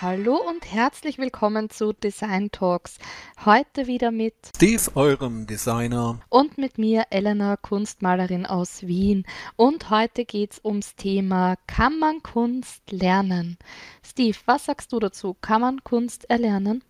[0.00, 2.98] Hallo und herzlich willkommen zu Design Talks.
[3.44, 6.20] Heute wieder mit Steve, eurem Designer.
[6.28, 9.26] Und mit mir, Elena, Kunstmalerin aus Wien.
[9.56, 13.58] Und heute geht es ums Thema, kann man Kunst lernen?
[14.06, 15.34] Steve, was sagst du dazu?
[15.40, 16.84] Kann man Kunst erlernen?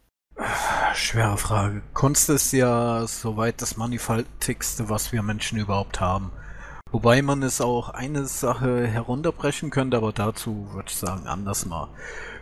[0.92, 1.80] Schwere Frage.
[1.94, 6.30] Kunst ist ja soweit das mannigfaltigste, was wir Menschen überhaupt haben.
[6.90, 11.88] Wobei man es auch eine Sache herunterbrechen könnte, aber dazu würde ich sagen anders mal.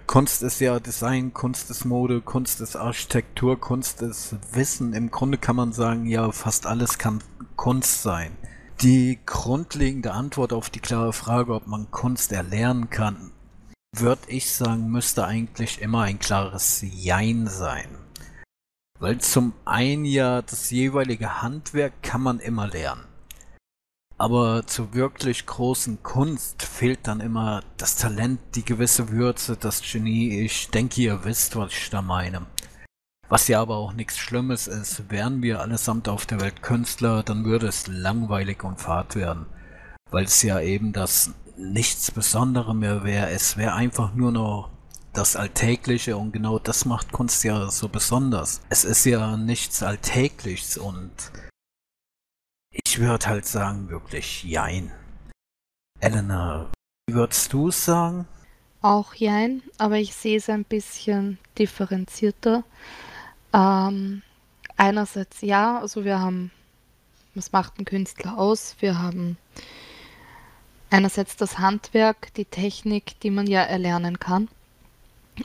[0.07, 4.93] Kunst ist ja Design, Kunst ist Mode, Kunst ist Architektur, Kunst ist Wissen.
[4.93, 7.23] Im Grunde kann man sagen, ja, fast alles kann
[7.57, 8.31] Kunst sein.
[8.83, 13.33] Die grundlegende Antwort auf die klare Frage, ob man Kunst erlernen kann,
[13.95, 17.89] würde ich sagen, müsste eigentlich immer ein klares Jein sein.
[19.01, 23.05] Weil zum einen ja das jeweilige Handwerk kann man immer lernen.
[24.19, 30.41] Aber zur wirklich großen Kunst fehlt dann immer das Talent, die gewisse Würze, das Genie.
[30.41, 32.47] Ich denke, ihr wisst, was ich da meine.
[33.29, 37.45] Was ja aber auch nichts Schlimmes ist, wären wir allesamt auf der Welt Künstler, dann
[37.45, 39.47] würde es langweilig und fad werden.
[40.11, 43.31] Weil es ja eben das nichts Besondere mehr wäre.
[43.31, 44.71] Es wäre einfach nur noch
[45.13, 48.61] das Alltägliche und genau das macht Kunst ja so besonders.
[48.69, 51.11] Es ist ja nichts Alltägliches und
[52.97, 54.91] ich würde halt sagen, wirklich Jein.
[56.01, 56.73] Elena,
[57.07, 58.27] wie würdest du es sagen?
[58.81, 62.65] Auch Jein, aber ich sehe es ein bisschen differenzierter.
[63.53, 64.23] Ähm,
[64.79, 66.51] einerseits ja, also wir haben,
[67.35, 68.77] was macht ein Künstler aus?
[68.81, 69.37] Wir haben
[70.89, 74.49] einerseits das Handwerk, die Technik, die man ja erlernen kann.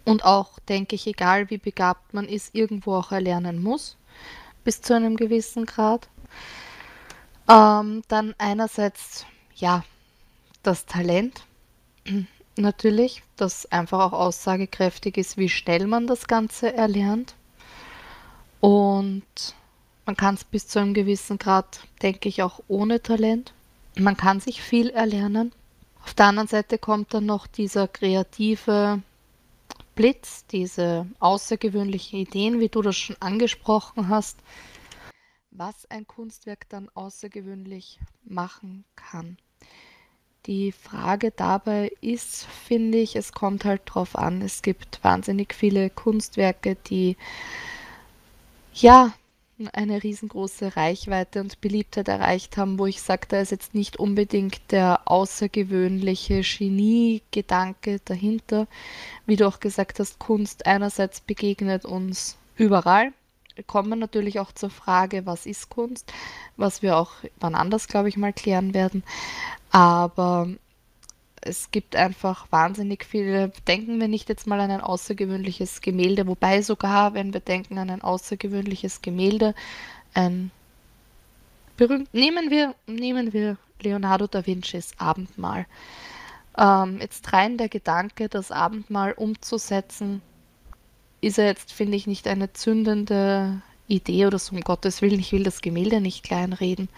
[0.05, 3.97] Und auch, denke ich, egal wie begabt man ist, irgendwo auch erlernen muss,
[4.63, 6.07] bis zu einem gewissen Grad.
[7.51, 9.83] Ähm, dann einerseits, ja,
[10.63, 11.43] das Talent
[12.55, 17.35] natürlich, das einfach auch aussagekräftig ist, wie schnell man das Ganze erlernt.
[18.61, 19.23] Und
[20.05, 23.53] man kann es bis zu einem gewissen Grad, denke ich, auch ohne Talent.
[23.97, 25.51] Man kann sich viel erlernen.
[26.05, 29.01] Auf der anderen Seite kommt dann noch dieser kreative
[29.95, 34.37] Blitz, diese außergewöhnlichen Ideen, wie du das schon angesprochen hast,
[35.61, 39.37] was ein Kunstwerk dann außergewöhnlich machen kann.
[40.47, 44.41] Die Frage dabei ist, finde ich, es kommt halt drauf an.
[44.41, 47.15] Es gibt wahnsinnig viele Kunstwerke, die
[48.73, 49.13] ja
[49.71, 54.71] eine riesengroße Reichweite und Beliebtheit erreicht haben, wo ich sage, da ist jetzt nicht unbedingt
[54.71, 58.65] der außergewöhnliche Genie-Gedanke dahinter.
[59.27, 63.13] Wie du auch gesagt hast, Kunst einerseits begegnet uns überall,
[63.63, 66.11] kommen natürlich auch zur Frage, was ist Kunst,
[66.57, 69.03] was wir auch wann anders, glaube ich, mal klären werden.
[69.71, 70.47] Aber
[71.41, 73.51] es gibt einfach wahnsinnig viele.
[73.67, 77.89] Denken wir nicht jetzt mal an ein außergewöhnliches Gemälde, wobei sogar, wenn wir denken an
[77.89, 79.55] ein außergewöhnliches Gemälde,
[80.13, 80.51] ein
[81.77, 85.65] berühmt, nehmen wir, nehmen wir Leonardo da Vincis Abendmahl.
[86.57, 90.21] Ähm, jetzt rein der Gedanke, das Abendmahl umzusetzen,
[91.21, 95.31] ist er jetzt, finde ich, nicht eine zündende Idee oder so, um Gottes Willen, ich
[95.31, 96.89] will das Gemälde nicht kleinreden.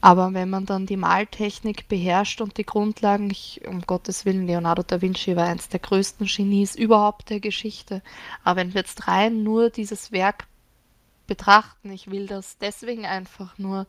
[0.00, 4.84] Aber wenn man dann die Maltechnik beherrscht und die Grundlagen, ich, um Gottes Willen, Leonardo
[4.84, 8.02] da Vinci war eines der größten Genies überhaupt der Geschichte.
[8.44, 10.46] Aber wenn wir jetzt rein nur dieses Werk
[11.26, 13.86] betrachten, ich will das deswegen einfach nur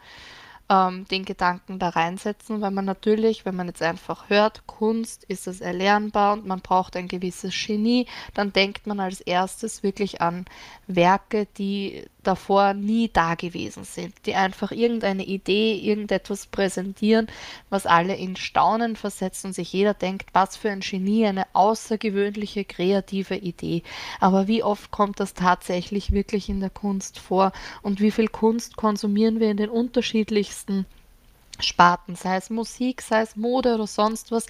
[0.70, 5.48] ähm, den Gedanken da reinsetzen, weil man natürlich, wenn man jetzt einfach hört, Kunst ist
[5.48, 10.46] es erlernbar und man braucht ein gewisses Genie, dann denkt man als erstes wirklich an
[10.88, 17.28] Werke, die davor nie da gewesen sind, die einfach irgendeine Idee, irgendetwas präsentieren,
[17.70, 22.66] was alle in Staunen versetzt und sich jeder denkt, was für ein Genie, eine außergewöhnliche
[22.66, 23.84] kreative Idee.
[24.20, 28.76] Aber wie oft kommt das tatsächlich wirklich in der Kunst vor und wie viel Kunst
[28.76, 30.86] konsumieren wir in den unterschiedlichsten
[31.60, 34.46] Sparten, sei es Musik, sei es Mode oder sonst was,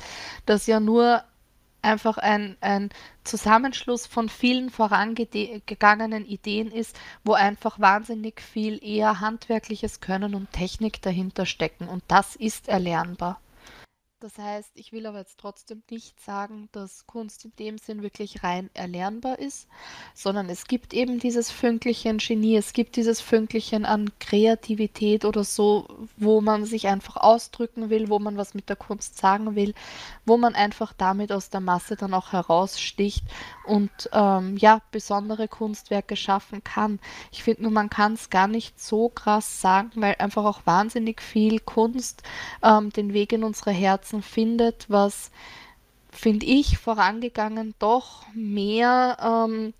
[0.45, 1.23] das ja nur
[1.81, 2.89] einfach ein, ein
[3.23, 11.01] Zusammenschluss von vielen vorangegangenen Ideen ist, wo einfach wahnsinnig viel eher handwerkliches Können und Technik
[11.01, 11.87] dahinter stecken.
[11.87, 13.39] Und das ist erlernbar.
[14.21, 18.43] Das heißt, ich will aber jetzt trotzdem nicht sagen, dass Kunst in dem Sinn wirklich
[18.43, 19.69] rein erlernbar ist,
[20.13, 25.87] sondern es gibt eben dieses Fünklichen Genie, es gibt dieses Fünklichen an Kreativität oder so,
[26.17, 29.73] wo man sich einfach ausdrücken will, wo man was mit der Kunst sagen will,
[30.25, 33.23] wo man einfach damit aus der Masse dann auch heraussticht
[33.65, 36.99] und ähm, ja, besondere Kunstwerke schaffen kann.
[37.31, 41.21] Ich finde nur, man kann es gar nicht so krass sagen, weil einfach auch wahnsinnig
[41.21, 42.21] viel Kunst
[42.61, 45.31] ähm, den Weg in unsere Herzen Herzen findet, was
[46.11, 49.73] finde ich, vorangegangen, doch mehr ähm,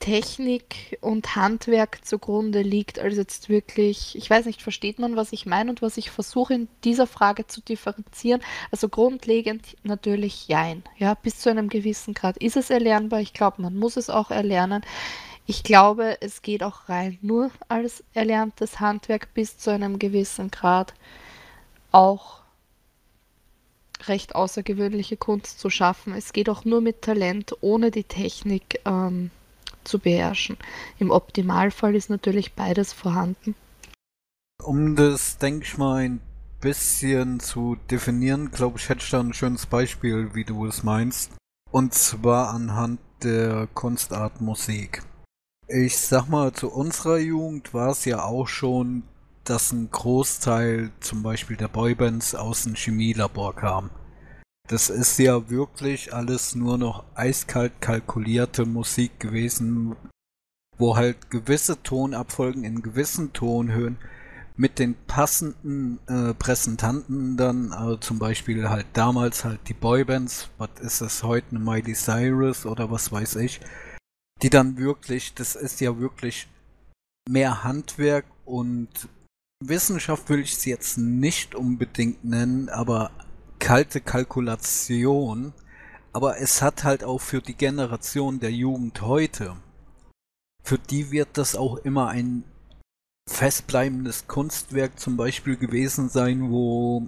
[0.00, 5.44] Technik und Handwerk zugrunde liegt, als jetzt wirklich, ich weiß nicht, versteht man, was ich
[5.44, 8.40] meine und was ich versuche in dieser Frage zu differenzieren?
[8.70, 10.82] Also grundlegend natürlich jein.
[10.96, 13.20] Ja, bis zu einem gewissen Grad ist es erlernbar.
[13.20, 14.82] Ich glaube, man muss es auch erlernen.
[15.46, 20.94] Ich glaube, es geht auch rein nur als erlerntes Handwerk bis zu einem gewissen Grad
[21.92, 22.37] auch
[24.06, 26.12] recht außergewöhnliche Kunst zu schaffen.
[26.12, 29.30] Es geht auch nur mit Talent, ohne die Technik ähm,
[29.84, 30.56] zu beherrschen.
[30.98, 33.54] Im Optimalfall ist natürlich beides vorhanden.
[34.62, 36.20] Um das, denke ich mal, ein
[36.60, 41.32] bisschen zu definieren, glaube ich, hätte ich da ein schönes Beispiel, wie du es meinst.
[41.70, 45.02] Und zwar anhand der Kunstart Musik.
[45.68, 49.02] Ich sag mal, zu unserer Jugend war es ja auch schon,
[49.48, 53.90] dass ein Großteil zum Beispiel der Boybands aus dem Chemielabor kam.
[54.68, 59.96] Das ist ja wirklich alles nur noch eiskalt kalkulierte Musik gewesen,
[60.76, 63.98] wo halt gewisse Tonabfolgen in gewissen Tonhöhen
[64.56, 70.70] mit den passenden äh, Präsentanten dann, also zum Beispiel halt damals halt die Boybands, was
[70.80, 73.60] ist es heute, eine Miley Cyrus oder was weiß ich,
[74.42, 76.48] die dann wirklich, das ist ja wirklich
[77.28, 78.88] mehr Handwerk und
[79.64, 83.10] Wissenschaft will ich es jetzt nicht unbedingt nennen, aber
[83.58, 85.52] kalte Kalkulation,
[86.12, 89.56] aber es hat halt auch für die Generation der Jugend heute,
[90.62, 92.44] für die wird das auch immer ein
[93.28, 97.06] festbleibendes Kunstwerk zum Beispiel gewesen sein, wo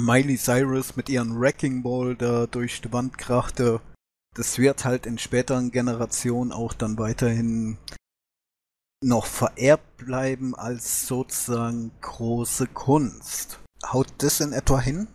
[0.00, 3.80] Miley Cyrus mit ihren Wrecking Ball da durch die Wand krachte.
[4.34, 7.78] Das wird halt in späteren Generationen auch dann weiterhin
[9.02, 13.60] noch vererbt bleiben als sozusagen große Kunst.
[13.84, 15.08] Haut das in etwa hin?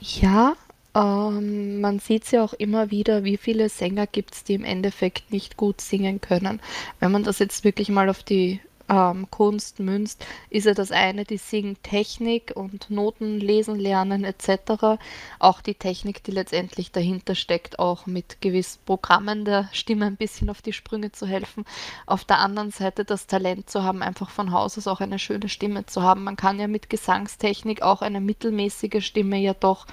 [0.00, 0.56] Ja,
[0.94, 5.30] ähm, man sieht ja auch immer wieder, wie viele Sänger gibt es, die im Endeffekt
[5.30, 6.60] nicht gut singen können.
[7.00, 11.24] Wenn man das jetzt wirklich mal auf die ähm, Kunst münzt, ist ja das eine
[11.24, 14.98] die Singtechnik und Noten lesen lernen etc.
[15.38, 20.50] Auch die Technik, die letztendlich dahinter steckt, auch mit gewissen Programmen der Stimme ein bisschen
[20.50, 21.64] auf die Sprünge zu helfen.
[22.06, 25.48] Auf der anderen Seite das Talent zu haben, einfach von Haus aus auch eine schöne
[25.48, 26.24] Stimme zu haben.
[26.24, 29.86] Man kann ja mit Gesangstechnik auch eine mittelmäßige Stimme ja doch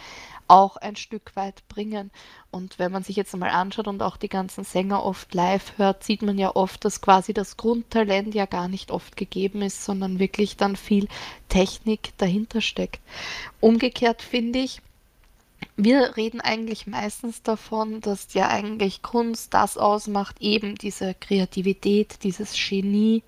[0.48, 2.12] auch ein Stück weit bringen.
[2.52, 6.04] Und wenn man sich jetzt mal anschaut und auch die ganzen Sänger oft live hört,
[6.04, 10.20] sieht man ja oft, dass quasi das Grundtalent ja gar nicht oft gegeben ist, sondern
[10.20, 11.08] wirklich dann viel
[11.50, 13.02] Technik dahinter steckt.
[13.60, 14.82] Umgekehrt finde ich,
[15.76, 22.54] wir reden eigentlich meistens davon, dass ja eigentlich Kunst das ausmacht, eben diese Kreativität, dieses
[22.54, 23.24] Genie,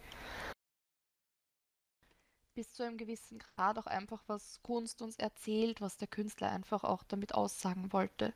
[2.55, 6.85] bis zu einem gewissen Grad auch einfach, was Kunst uns erzählt, was der Künstler einfach
[6.85, 8.33] auch damit aussagen wollte.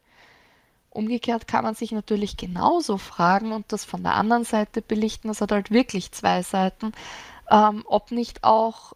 [0.89, 5.39] Umgekehrt kann man sich natürlich genauso fragen und das von der anderen Seite belichten, das
[5.39, 6.91] hat halt wirklich zwei Seiten,
[7.49, 8.93] ähm, ob nicht auch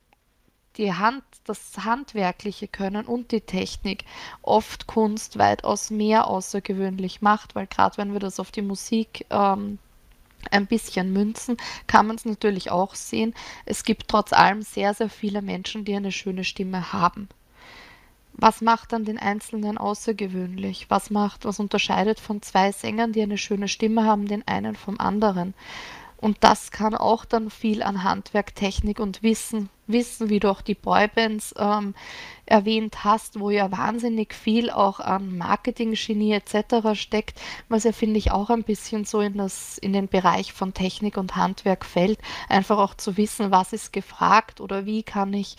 [0.76, 4.06] die Hand, das handwerkliche Können und die Technik
[4.42, 9.80] oft Kunst weitaus mehr außergewöhnlich macht, weil gerade wenn wir das auf die Musik ähm,
[10.52, 11.58] ein bisschen münzen,
[11.88, 13.34] kann man es natürlich auch sehen.
[13.66, 17.30] Es gibt trotz allem sehr, sehr viele Menschen, die eine schöne Stimme haben.
[18.34, 20.88] Was macht dann den Einzelnen außergewöhnlich?
[20.90, 25.00] Was macht, was unterscheidet von zwei Sängern, die eine schöne Stimme haben, den einen vom
[25.00, 25.54] anderen?
[26.24, 30.62] Und das kann auch dann viel an Handwerk, Technik und Wissen, Wissen, wie du auch
[30.62, 31.96] die Boybands ähm,
[32.46, 36.98] erwähnt hast, wo ja wahnsinnig viel auch an Marketing-Genie etc.
[36.98, 40.74] steckt, was ja finde ich auch ein bisschen so in, das, in den Bereich von
[40.74, 42.20] Technik und Handwerk fällt.
[42.48, 45.58] Einfach auch zu wissen, was ist gefragt oder wie kann ich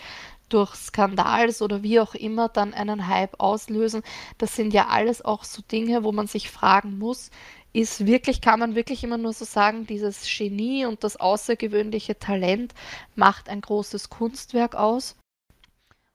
[0.49, 4.03] durch Skandals oder wie auch immer dann einen Hype auslösen.
[4.39, 7.31] Das sind ja alles auch so Dinge, wo man sich fragen muss,
[7.75, 12.73] ist wirklich, kann man wirklich immer nur so sagen, dieses Genie und das außergewöhnliche Talent
[13.17, 15.17] macht ein großes Kunstwerk aus?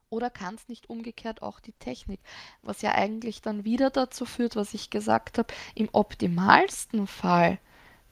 [0.10, 2.22] Oder kann es nicht umgekehrt auch die Technik?
[2.64, 7.60] Was ja eigentlich dann wieder dazu führt, was ich gesagt habe, im optimalsten Fall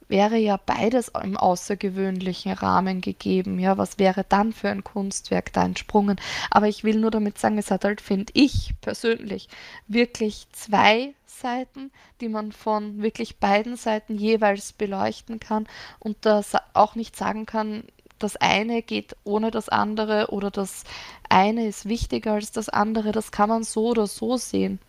[0.07, 3.59] wäre ja beides im außergewöhnlichen Rahmen gegeben.
[3.59, 6.19] Ja, was wäre dann für ein Kunstwerk da entsprungen?
[6.49, 9.49] Aber ich will nur damit sagen, es hat halt, finde ich persönlich,
[9.87, 15.67] wirklich zwei Seiten, die man von wirklich beiden Seiten jeweils beleuchten kann
[15.99, 17.83] und das auch nicht sagen kann,
[18.19, 20.83] das eine geht ohne das andere oder das
[21.29, 23.11] eine ist wichtiger als das andere.
[23.11, 24.79] Das kann man so oder so sehen.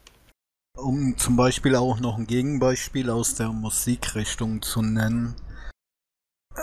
[0.79, 5.35] Um zum Beispiel auch noch ein Gegenbeispiel aus der Musikrichtung zu nennen.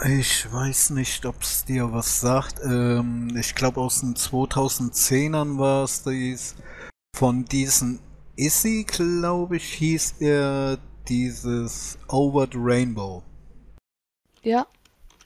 [0.06, 2.62] Ich weiß nicht, ob es dir was sagt.
[2.64, 6.56] Ähm, ich glaube aus den 2010ern war es dies
[7.16, 8.00] von diesen
[8.38, 13.24] Issy, glaube ich, hieß er dieses Over the Rainbow.
[14.44, 14.66] Ja.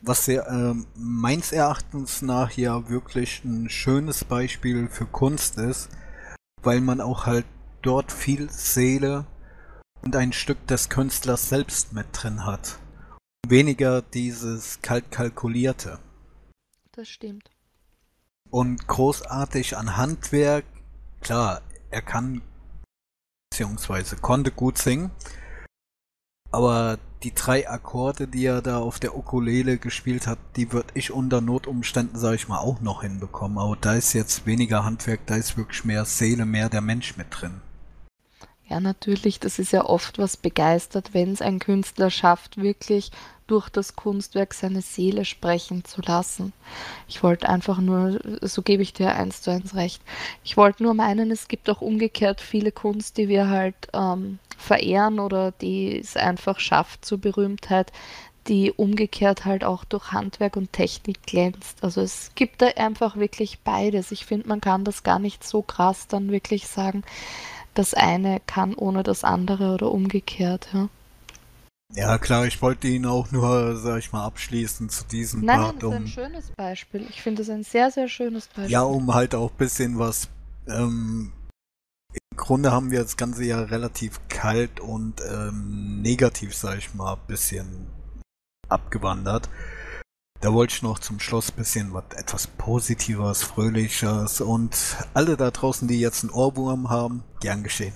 [0.02, 5.90] Was ja äh, meines Erachtens nach ja wirklich ein schönes Beispiel für Kunst ist,
[6.64, 7.46] weil man auch halt
[7.82, 9.26] dort viel Seele
[10.02, 12.80] und ein Stück des Künstlers selbst mit drin hat.
[13.48, 16.00] Weniger dieses kalt kalkulierte.
[16.92, 17.50] Das stimmt.
[18.50, 20.66] Und großartig an Handwerk,
[21.22, 22.42] klar, er kann
[23.50, 25.12] beziehungsweise konnte gut singen,
[26.52, 31.12] aber die drei Akkorde, die er da auf der Ukulele gespielt hat, die würde ich
[31.12, 33.58] unter Notumständen, sag ich mal, auch noch hinbekommen.
[33.58, 37.28] Aber da ist jetzt weniger Handwerk, da ist wirklich mehr Seele, mehr der Mensch mit
[37.30, 37.62] drin.
[38.70, 43.12] Ja, natürlich, das ist ja oft was begeistert, wenn es ein Künstler schafft, wirklich
[43.48, 46.54] durch das Kunstwerk seine Seele sprechen zu lassen.
[47.08, 50.04] Ich wollte einfach nur, so gebe ich dir eins zu eins recht,
[50.44, 55.20] ich wollte nur meinen, es gibt auch umgekehrt viele Kunst, die wir halt ähm, verehren
[55.20, 57.92] oder die es einfach schafft zur Berühmtheit,
[58.48, 61.84] die umgekehrt halt auch durch Handwerk und Technik glänzt.
[61.84, 64.12] Also es gibt da einfach wirklich beides.
[64.12, 67.04] Ich finde, man kann das gar nicht so krass dann wirklich sagen,
[67.74, 70.90] das eine kann ohne das andere oder umgekehrt, ja.
[71.96, 75.82] Ja, klar, ich wollte ihn auch nur, sag ich mal, abschließen zu diesem nein, Part.
[75.82, 77.08] Nein, das ist ein schönes Beispiel.
[77.10, 78.72] Ich finde es ein sehr, sehr schönes Beispiel.
[78.72, 80.30] Ja, um halt auch ein bisschen was.
[80.68, 81.32] Ähm,
[82.14, 87.14] Im Grunde haben wir das ganze ja relativ kalt und ähm, negativ, sag ich mal,
[87.14, 87.88] ein bisschen
[88.68, 89.50] abgewandert.
[90.42, 94.74] Da wollte ich noch zum Schluss ein bisschen was etwas Positives, Fröhliches und
[95.14, 97.94] alle da draußen, die jetzt einen Ohrwurm haben, gern geschehen.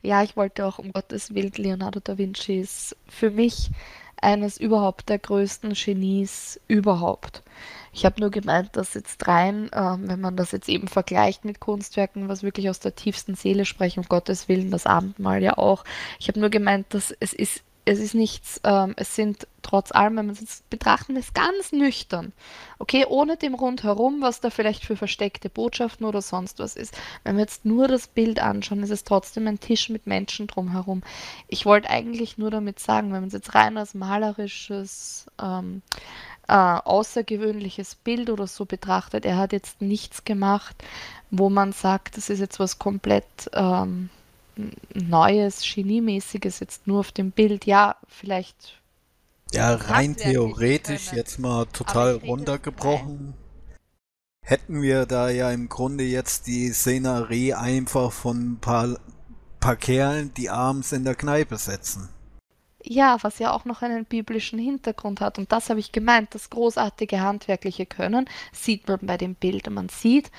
[0.00, 3.70] Ja, ich wollte auch um Gottes Willen, Leonardo da Vinci ist für mich
[4.18, 7.42] eines überhaupt der größten Genies überhaupt.
[7.92, 11.60] Ich habe nur gemeint, dass jetzt rein, äh, wenn man das jetzt eben vergleicht mit
[11.60, 15.84] Kunstwerken, was wirklich aus der tiefsten Seele sprechen, um Gottes Willen, das Abendmahl ja auch.
[16.18, 20.16] Ich habe nur gemeint, dass es ist es ist nichts, ähm, es sind trotz allem,
[20.16, 22.32] wenn man es betrachten es ganz nüchtern.
[22.78, 26.96] Okay, ohne dem rundherum, was da vielleicht für versteckte Botschaften oder sonst was ist.
[27.24, 31.02] Wenn wir jetzt nur das Bild anschauen, ist es trotzdem ein Tisch mit Menschen drumherum.
[31.48, 35.82] Ich wollte eigentlich nur damit sagen, wenn man es jetzt rein als malerisches, ähm,
[36.46, 40.76] äh, außergewöhnliches Bild oder so betrachtet, er hat jetzt nichts gemacht,
[41.32, 44.10] wo man sagt, das ist jetzt was komplett ähm,
[44.94, 48.80] Neues, Geniemäßiges jetzt nur auf dem Bild, ja, vielleicht.
[49.52, 53.34] Ja, rein theoretisch jetzt mal total runtergebrochen.
[54.42, 58.98] Hätten wir da ja im Grunde jetzt die Szenerie einfach von ein paar,
[59.60, 62.08] paar Kerlen, die abends in der Kneipe sitzen.
[62.82, 65.38] Ja, was ja auch noch einen biblischen Hintergrund hat.
[65.38, 66.34] Und das habe ich gemeint.
[66.34, 69.68] Das großartige handwerkliche Können sieht man bei dem Bild.
[69.68, 70.30] Man sieht,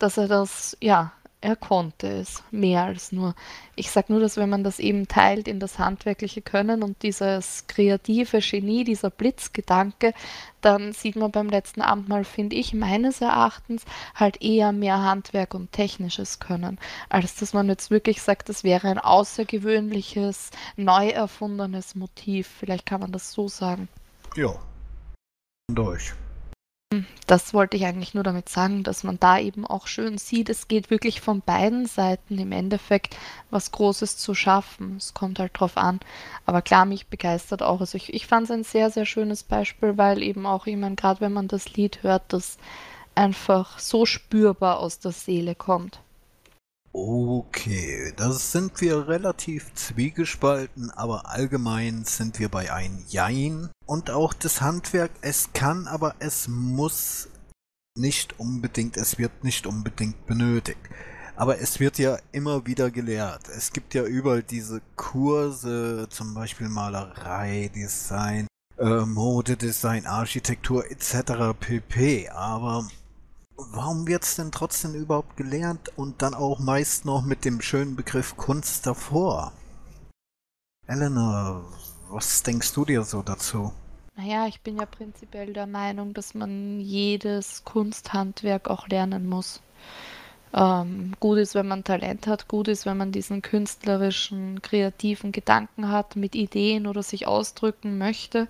[0.00, 1.12] dass er das, ja,
[1.44, 3.34] er konnte es mehr als nur.
[3.76, 7.66] Ich sage nur, dass wenn man das eben teilt in das handwerkliche Können und dieses
[7.66, 10.14] kreative Genie, dieser Blitzgedanke,
[10.62, 13.84] dann sieht man beim letzten Abendmahl, finde ich, meines Erachtens
[14.14, 16.78] halt eher mehr Handwerk und technisches Können,
[17.10, 22.48] als dass man jetzt wirklich sagt, das wäre ein außergewöhnliches, neu erfundenes Motiv.
[22.58, 23.88] Vielleicht kann man das so sagen.
[24.34, 24.54] Ja.
[25.70, 26.14] Durch.
[27.26, 30.68] Das wollte ich eigentlich nur damit sagen, dass man da eben auch schön sieht, es
[30.68, 33.16] geht wirklich von beiden Seiten im Endeffekt
[33.50, 34.96] was Großes zu schaffen.
[34.98, 36.00] Es kommt halt drauf an.
[36.46, 37.80] Aber klar, mich begeistert auch.
[37.80, 41.20] Also ich, ich fand es ein sehr, sehr schönes Beispiel, weil eben auch jemand, gerade
[41.20, 42.58] wenn man das Lied hört, das
[43.14, 46.00] einfach so spürbar aus der Seele kommt.
[46.96, 53.68] Okay, da sind wir relativ zwiegespalten, aber allgemein sind wir bei ein Jein.
[53.84, 57.28] Und auch das Handwerk, es kann, aber es muss
[57.98, 60.78] nicht unbedingt, es wird nicht unbedingt benötigt.
[61.34, 63.48] Aber es wird ja immer wieder gelehrt.
[63.48, 68.46] Es gibt ja überall diese Kurse, zum Beispiel Malerei, Design,
[68.78, 71.58] äh, Modedesign, Architektur etc.
[71.58, 72.28] pp.
[72.28, 72.86] Aber
[73.56, 77.94] Warum wird es denn trotzdem überhaupt gelernt und dann auch meist noch mit dem schönen
[77.94, 79.52] Begriff Kunst davor?
[80.86, 81.64] Eleanor,
[82.10, 83.72] was denkst du dir so dazu?
[84.16, 89.60] Naja, ich bin ja prinzipiell der Meinung, dass man jedes Kunsthandwerk auch lernen muss
[90.54, 95.88] ähm, gut ist, wenn man Talent hat, gut ist, wenn man diesen künstlerischen, kreativen Gedanken
[95.88, 98.48] hat, mit Ideen oder sich ausdrücken möchte.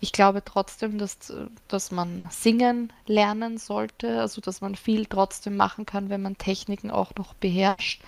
[0.00, 1.32] Ich glaube trotzdem, dass,
[1.68, 6.90] dass man singen lernen sollte, also dass man viel trotzdem machen kann, wenn man Techniken
[6.90, 8.02] auch noch beherrscht.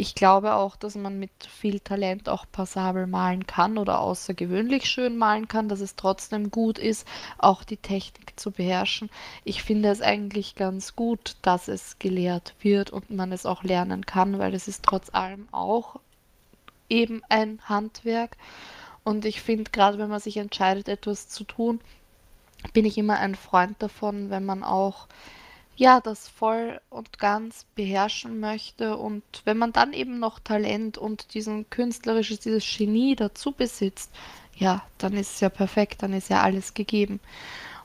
[0.00, 5.16] Ich glaube auch, dass man mit viel Talent auch passabel malen kann oder außergewöhnlich schön
[5.16, 7.04] malen kann, dass es trotzdem gut ist,
[7.36, 9.10] auch die Technik zu beherrschen.
[9.42, 14.06] Ich finde es eigentlich ganz gut, dass es gelehrt wird und man es auch lernen
[14.06, 15.96] kann, weil es ist trotz allem auch
[16.88, 18.36] eben ein Handwerk.
[19.02, 21.80] Und ich finde, gerade wenn man sich entscheidet, etwas zu tun,
[22.72, 25.08] bin ich immer ein Freund davon, wenn man auch
[25.78, 31.34] ja, das voll und ganz beherrschen möchte und wenn man dann eben noch Talent und
[31.34, 34.10] diesen künstlerisches, dieses Genie dazu besitzt,
[34.56, 37.20] ja, dann ist es ja perfekt, dann ist ja alles gegeben.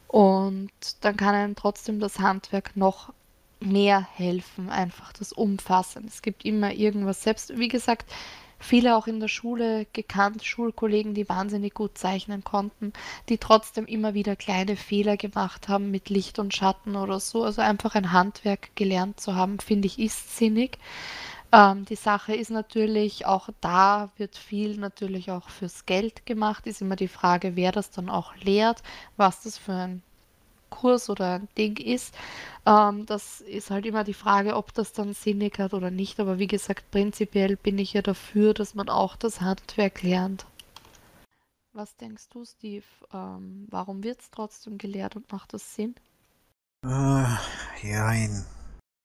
[0.07, 0.71] Und
[1.01, 3.13] dann kann einem trotzdem das Handwerk noch
[3.59, 6.05] mehr helfen, einfach das Umfassen.
[6.07, 8.11] Es gibt immer irgendwas, selbst wie gesagt,
[8.63, 12.93] viele auch in der Schule gekannt, Schulkollegen, die wahnsinnig gut zeichnen konnten,
[13.29, 17.43] die trotzdem immer wieder kleine Fehler gemacht haben mit Licht und Schatten oder so.
[17.43, 20.77] Also einfach ein Handwerk gelernt zu haben, finde ich, ist sinnig.
[21.51, 26.65] Ähm, die Sache ist natürlich, auch da wird viel natürlich auch fürs Geld gemacht.
[26.65, 28.81] Ist immer die Frage, wer das dann auch lehrt,
[29.17, 30.03] was das für ein
[30.73, 32.15] Kurs oder ein Ding ist.
[32.65, 36.19] Ähm, das ist halt immer die Frage, ob das dann sinnig hat oder nicht.
[36.19, 40.45] Aber wie gesagt, prinzipiell bin ich ja dafür, dass man auch das Handwerk lernt.
[41.73, 42.85] Was denkst du, Steve?
[43.13, 45.95] Ähm, warum wird es trotzdem gelehrt und macht das Sinn?
[46.85, 47.25] Äh,
[47.81, 48.45] jein.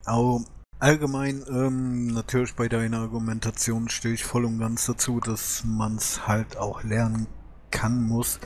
[0.04, 0.40] Au,
[0.78, 6.26] allgemein, ähm, natürlich bei deiner Argumentation stehe ich voll und ganz dazu, dass man es
[6.26, 7.26] halt auch lernen
[7.70, 8.40] kann, muss.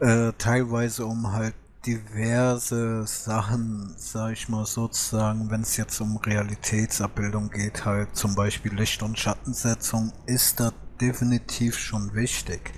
[0.00, 1.54] Äh, teilweise um halt
[1.86, 8.74] diverse Sachen, sag ich mal sozusagen, wenn es jetzt um Realitätsabbildung geht, halt zum Beispiel
[8.74, 12.72] Licht- und Schattensetzung, ist da definitiv schon wichtig.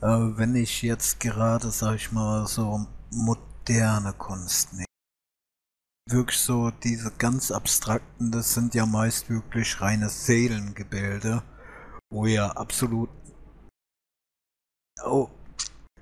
[0.00, 4.86] Äh, wenn ich jetzt gerade, sag ich mal, so moderne Kunst nehme,
[6.08, 11.42] wirklich so diese ganz abstrakten, das sind ja meist wirklich reine Seelengebilde,
[12.10, 13.10] wo ja absolut
[15.04, 15.30] oh,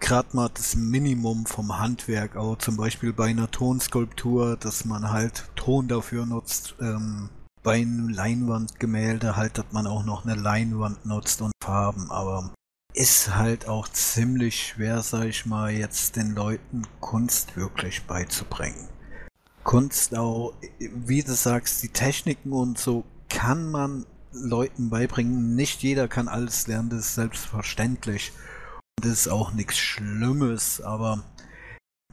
[0.00, 5.45] gerade mal das Minimum vom Handwerk, auch zum Beispiel bei einer Tonskulptur, dass man halt
[5.57, 6.75] Ton dafür nutzt.
[6.80, 7.28] Ähm,
[7.62, 12.50] bei einem Leinwandgemälde halt, dass man auch noch eine Leinwand nutzt und Farben, aber
[12.95, 18.89] ist halt auch ziemlich schwer, sag ich mal, jetzt den Leuten Kunst wirklich beizubringen.
[19.63, 25.54] Kunst auch, wie du sagst, die Techniken und so kann man Leuten beibringen.
[25.54, 28.32] Nicht jeder kann alles lernen, das ist selbstverständlich.
[29.00, 31.25] Das ist auch nichts Schlimmes, aber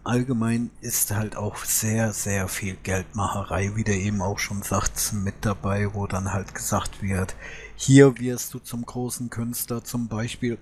[0.06, 5.36] allgemein ist halt auch sehr, sehr viel Geldmacherei, wie der eben auch schon sagt, mit
[5.41, 7.36] dabei, wo dann halt gesagt wird,
[7.76, 10.58] hier wirst du zum großen Künstler, zum Beispiel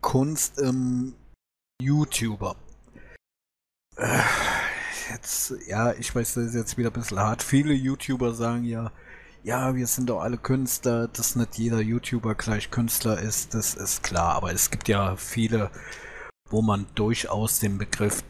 [0.00, 1.14] Kunst im
[1.80, 2.56] YouTuber.
[3.96, 4.18] Äh,
[5.12, 7.44] jetzt, ja, ich weiß, das ist jetzt wieder ein bisschen hart.
[7.44, 8.90] Viele YouTuber sagen ja,
[9.46, 14.02] ja, wir sind doch alle Künstler, dass nicht jeder YouTuber gleich Künstler ist, das ist
[14.02, 14.34] klar.
[14.34, 15.70] Aber es gibt ja viele,
[16.50, 18.24] wo man durchaus den Begriff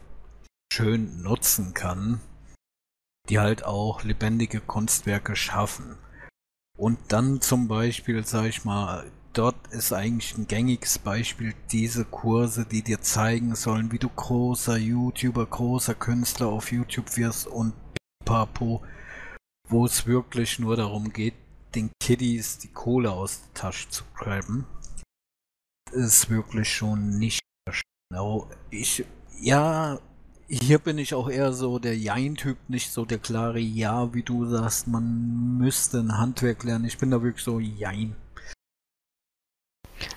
[0.71, 2.21] schön nutzen kann,
[3.29, 5.97] die halt auch lebendige Kunstwerke schaffen.
[6.77, 12.63] Und dann zum Beispiel, sag ich mal, dort ist eigentlich ein gängiges Beispiel diese Kurse,
[12.63, 17.73] die dir zeigen sollen, wie du großer YouTuber, großer Künstler auf YouTube wirst und
[18.23, 18.83] papo
[19.69, 21.35] wo es wirklich nur darum geht,
[21.75, 24.65] den Kiddies die Kohle aus der Tasche zu graben,
[25.91, 27.41] ist wirklich schon nicht
[28.09, 28.49] genau.
[28.69, 29.05] Ich,
[29.39, 29.99] ja,
[30.47, 34.45] hier bin ich auch eher so der Jein-Typ, nicht so der klare Ja, wie du
[34.45, 36.85] sagst, man müsste ein Handwerk lernen.
[36.85, 38.15] Ich bin da wirklich so Jein.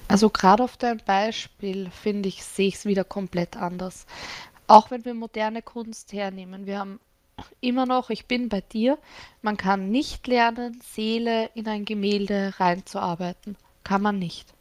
[0.08, 4.06] Also gerade auf dein Beispiel, finde ich, sehe ich es wieder komplett anders.
[4.66, 7.00] Auch wenn wir moderne Kunst hernehmen, wir haben
[7.60, 8.98] immer noch, ich bin bei dir,
[9.42, 13.56] man kann nicht lernen, Seele in ein Gemälde reinzuarbeiten.
[13.84, 14.52] Kann man nicht.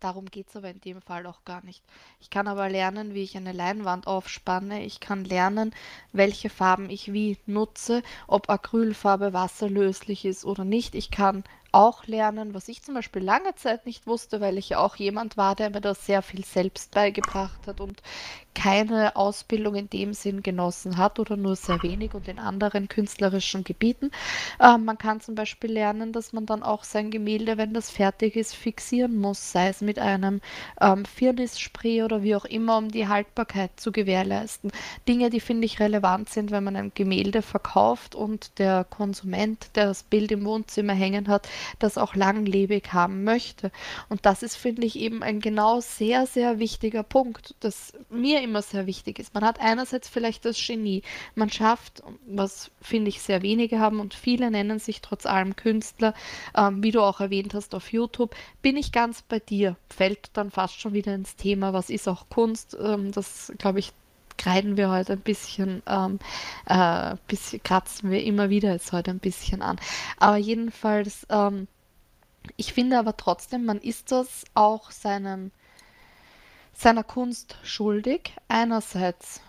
[0.00, 1.82] Darum geht es aber in dem Fall auch gar nicht.
[2.20, 4.84] Ich kann aber lernen, wie ich eine Leinwand aufspanne.
[4.84, 5.74] Ich kann lernen,
[6.12, 10.94] welche Farben ich wie nutze, ob Acrylfarbe wasserlöslich ist oder nicht.
[10.94, 14.78] Ich kann auch lernen, was ich zum Beispiel lange Zeit nicht wusste, weil ich ja
[14.78, 18.00] auch jemand war, der mir das sehr viel selbst beigebracht hat und
[18.58, 23.62] keine Ausbildung in dem Sinn genossen hat oder nur sehr wenig und in anderen künstlerischen
[23.62, 24.10] Gebieten.
[24.58, 28.34] Ähm, man kann zum Beispiel lernen, dass man dann auch sein Gemälde, wenn das fertig
[28.34, 30.40] ist, fixieren muss, sei es mit einem
[30.80, 34.72] ähm, Firnisspray oder wie auch immer, um die Haltbarkeit zu gewährleisten.
[35.06, 39.86] Dinge, die finde ich relevant sind, wenn man ein Gemälde verkauft und der Konsument, der
[39.86, 43.70] das Bild im Wohnzimmer hängen hat, das auch langlebig haben möchte.
[44.08, 48.62] Und das ist, finde ich, eben ein genau sehr, sehr wichtiger Punkt, das mir immer
[48.62, 49.34] sehr wichtig ist.
[49.34, 51.02] Man hat einerseits vielleicht das Genie,
[51.34, 56.14] man schafft, was finde ich sehr wenige haben und viele nennen sich trotz allem Künstler,
[56.56, 60.50] ähm, wie du auch erwähnt hast auf YouTube, bin ich ganz bei dir, fällt dann
[60.50, 63.92] fast schon wieder ins Thema, was ist auch Kunst, ähm, das glaube ich
[64.38, 66.18] kreiden wir heute ein bisschen, ähm,
[66.66, 69.78] äh, bisschen, kratzen wir immer wieder jetzt heute ein bisschen an.
[70.16, 71.66] Aber jedenfalls, ähm,
[72.56, 75.50] ich finde aber trotzdem, man ist das auch seinem,
[76.78, 78.32] seiner Kunst schuldig.
[78.46, 79.40] Einerseits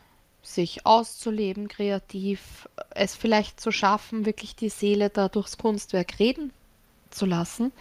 [0.41, 6.51] sich auszuleben, kreativ, es vielleicht zu schaffen, wirklich die Seele da durchs Kunstwerk reden
[7.11, 7.71] zu lassen.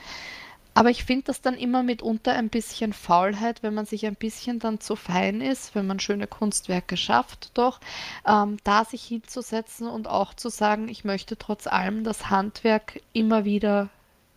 [0.75, 4.61] Aber ich finde das dann immer mitunter ein bisschen Faulheit, wenn man sich ein bisschen
[4.61, 7.81] dann zu fein ist, wenn man schöne Kunstwerke schafft, doch
[8.27, 13.45] ähm, da sich hinzusetzen und auch zu sagen, ich möchte trotz allem das Handwerk immer
[13.45, 13.89] wieder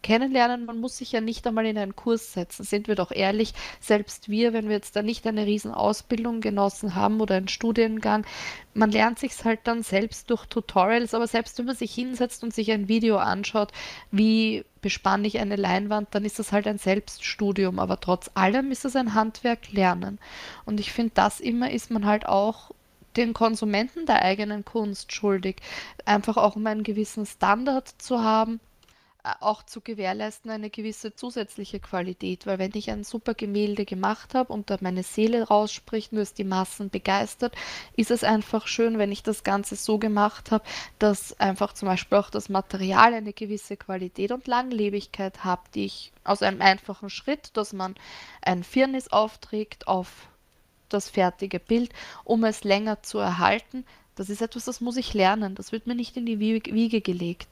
[0.01, 0.65] kennenlernen.
[0.65, 3.53] Man muss sich ja nicht einmal in einen Kurs setzen, sind wir doch ehrlich.
[3.79, 8.25] Selbst wir, wenn wir jetzt da nicht eine riesen Ausbildung genossen haben oder einen Studiengang,
[8.73, 12.53] man lernt sich halt dann selbst durch Tutorials, aber selbst wenn man sich hinsetzt und
[12.53, 13.71] sich ein Video anschaut,
[14.11, 18.85] wie bespanne ich eine Leinwand, dann ist das halt ein Selbststudium, aber trotz allem ist
[18.85, 20.19] es ein Handwerk lernen.
[20.65, 22.71] Und ich finde, das immer ist man halt auch
[23.17, 25.57] den Konsumenten der eigenen Kunst schuldig,
[26.05, 28.61] einfach auch um einen gewissen Standard zu haben
[29.23, 34.51] auch zu gewährleisten eine gewisse zusätzliche Qualität, weil wenn ich ein super Gemälde gemacht habe
[34.51, 37.55] und da meine Seele rausspricht und es die Massen begeistert,
[37.95, 40.63] ist es einfach schön, wenn ich das Ganze so gemacht habe,
[40.99, 46.11] dass einfach zum Beispiel auch das Material eine gewisse Qualität und Langlebigkeit hat, die ich
[46.23, 47.95] aus einem einfachen Schritt, dass man
[48.41, 50.27] ein Firnis aufträgt auf
[50.89, 55.55] das fertige Bild, um es länger zu erhalten, das ist etwas, das muss ich lernen.
[55.55, 57.47] Das wird mir nicht in die Wiege gelegt.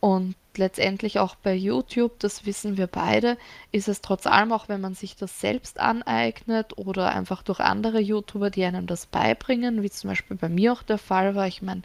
[0.00, 3.36] Und letztendlich auch bei YouTube, das wissen wir beide,
[3.72, 8.00] ist es trotz allem, auch wenn man sich das selbst aneignet oder einfach durch andere
[8.00, 11.46] YouTuber, die einem das beibringen, wie zum Beispiel bei mir auch der Fall war.
[11.46, 11.82] Ich meine,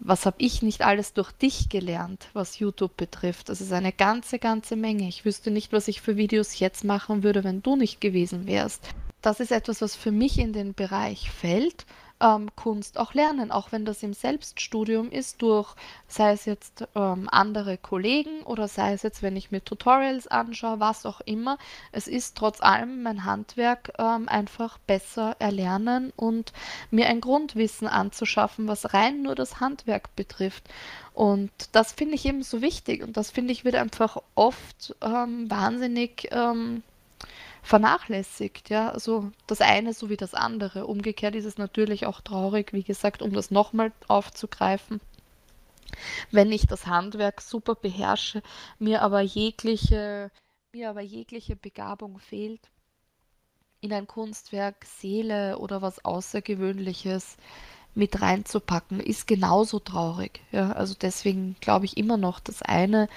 [0.00, 3.48] was habe ich nicht alles durch dich gelernt, was YouTube betrifft?
[3.48, 5.08] Das ist eine ganze, ganze Menge.
[5.08, 8.88] Ich wüsste nicht, was ich für Videos jetzt machen würde, wenn du nicht gewesen wärst.
[9.22, 11.84] Das ist etwas, was für mich in den Bereich fällt
[12.20, 15.74] ähm, Kunst auch lernen, auch wenn das im Selbststudium ist, durch
[16.06, 20.80] sei es jetzt ähm, andere Kollegen oder sei es jetzt, wenn ich mir Tutorials anschaue,
[20.80, 21.58] was auch immer.
[21.92, 26.52] Es ist trotz allem mein Handwerk ähm, einfach besser erlernen und
[26.90, 30.64] mir ein Grundwissen anzuschaffen, was rein nur das Handwerk betrifft.
[31.14, 35.50] Und das finde ich eben so wichtig und das finde ich wird einfach oft ähm,
[35.50, 36.82] wahnsinnig ähm,
[37.62, 40.86] vernachlässigt, ja, also das eine so wie das andere.
[40.86, 45.00] Umgekehrt ist es natürlich auch traurig, wie gesagt, um das nochmal aufzugreifen.
[46.30, 48.42] Wenn ich das Handwerk super beherrsche,
[48.78, 50.30] mir aber jegliche,
[50.72, 52.60] mir aber jegliche Begabung fehlt,
[53.80, 57.36] in ein Kunstwerk Seele oder was Außergewöhnliches
[57.94, 60.40] mit reinzupacken, ist genauso traurig.
[60.52, 63.08] Ja, also deswegen glaube ich immer noch, das eine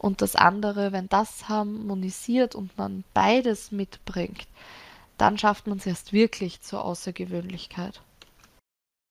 [0.00, 4.48] und das andere, wenn das harmonisiert und man beides mitbringt,
[5.18, 8.00] dann schafft man es erst wirklich zur Außergewöhnlichkeit.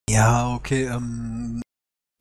[0.10, 0.86] Ja, okay.
[0.86, 1.62] Ähm,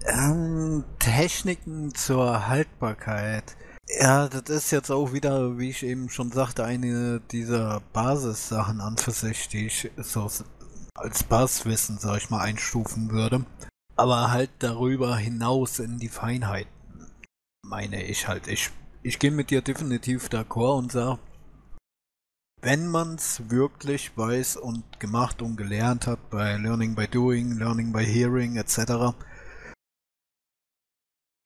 [0.04, 3.56] ähm, Techniken zur Haltbarkeit.
[3.88, 8.98] Ja, das ist jetzt auch wieder, wie ich eben schon sagte, eine dieser Basissachen an
[8.98, 10.30] für sich, die ich so
[10.94, 13.46] als Basiswissen, sag ich mal, einstufen würde.
[13.96, 16.77] Aber halt darüber hinaus in die Feinheiten
[17.68, 18.48] meine ich halt.
[18.48, 18.70] Ich,
[19.02, 21.18] ich gehe mit dir definitiv d'accord und sage,
[22.60, 27.92] wenn man es wirklich weiß und gemacht und gelernt hat bei Learning by Doing, Learning
[27.92, 29.14] by Hearing etc.,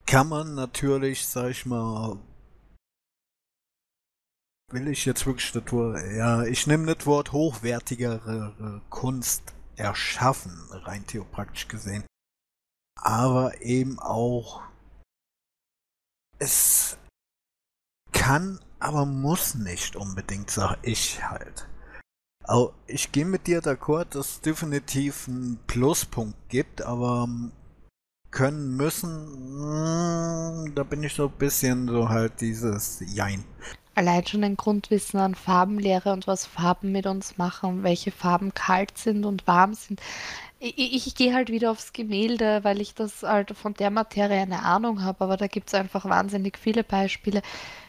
[0.05, 2.19] kann man natürlich, sag ich mal,
[4.71, 11.05] will ich jetzt wirklich das Wort, ja, ich nehme das Wort hochwertigere Kunst erschaffen, rein
[11.05, 12.03] theopraktisch gesehen.
[12.99, 14.61] Aber eben auch
[16.43, 16.97] es
[18.11, 21.67] kann, aber muss nicht unbedingt, sag ich halt.
[22.43, 27.53] Also ich gehe mit dir d'accord, dass es definitiv einen Pluspunkt gibt, aber ähm,
[28.31, 29.11] können müssen,
[29.55, 33.45] mm, da bin ich so ein bisschen so halt dieses Jein.
[33.95, 38.97] Allein schon ein Grundwissen an Farbenlehre und was Farben mit uns machen, welche Farben kalt
[38.97, 40.01] sind und warm sind.
[40.59, 44.63] Ich, ich gehe halt wieder aufs Gemälde, weil ich das halt von der Materie eine
[44.63, 47.43] Ahnung habe, aber da gibt es einfach wahnsinnig viele Beispiele.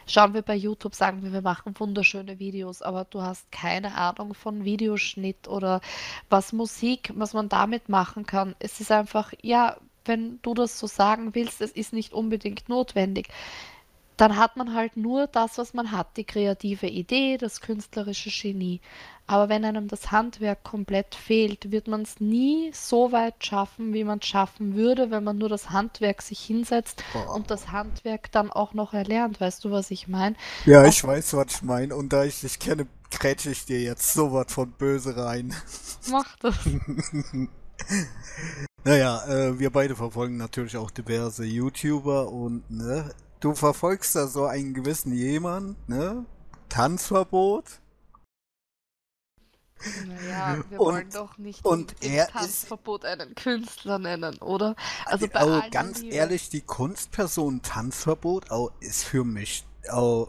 [0.05, 4.35] Schauen wir bei YouTube, sagen wir, wir machen wunderschöne Videos, aber du hast keine Ahnung
[4.35, 5.81] von Videoschnitt oder
[6.29, 8.55] was Musik, was man damit machen kann.
[8.59, 13.29] Es ist einfach, ja, wenn du das so sagen willst, es ist nicht unbedingt notwendig
[14.17, 18.81] dann hat man halt nur das, was man hat, die kreative Idee, das künstlerische Genie.
[19.27, 24.03] Aber wenn einem das Handwerk komplett fehlt, wird man es nie so weit schaffen, wie
[24.03, 27.33] man es schaffen würde, wenn man nur das Handwerk sich hinsetzt Boah.
[27.33, 29.41] und das Handwerk dann auch noch erlernt.
[29.41, 30.35] Weißt du, was ich meine?
[30.65, 31.95] Ja, Auch ich weiß, was ich meine.
[31.95, 35.55] Und da ich dich kenne, grätsche ich dir jetzt sowas von böse rein.
[36.09, 36.55] macht das.
[38.85, 44.45] Naja, äh, wir beide verfolgen natürlich auch diverse YouTuber und ne, du verfolgst da so
[44.45, 46.25] einen gewissen jemand, ne?
[46.69, 47.79] Tanzverbot.
[50.07, 54.75] Naja, wir Und, wollen doch nicht und er ist, Tanzverbot einen Künstler nennen, oder?
[55.05, 56.15] Also bei aller ganz Liebe.
[56.15, 60.27] ehrlich, die Kunstperson Tanzverbot oh, ist für mich, oh,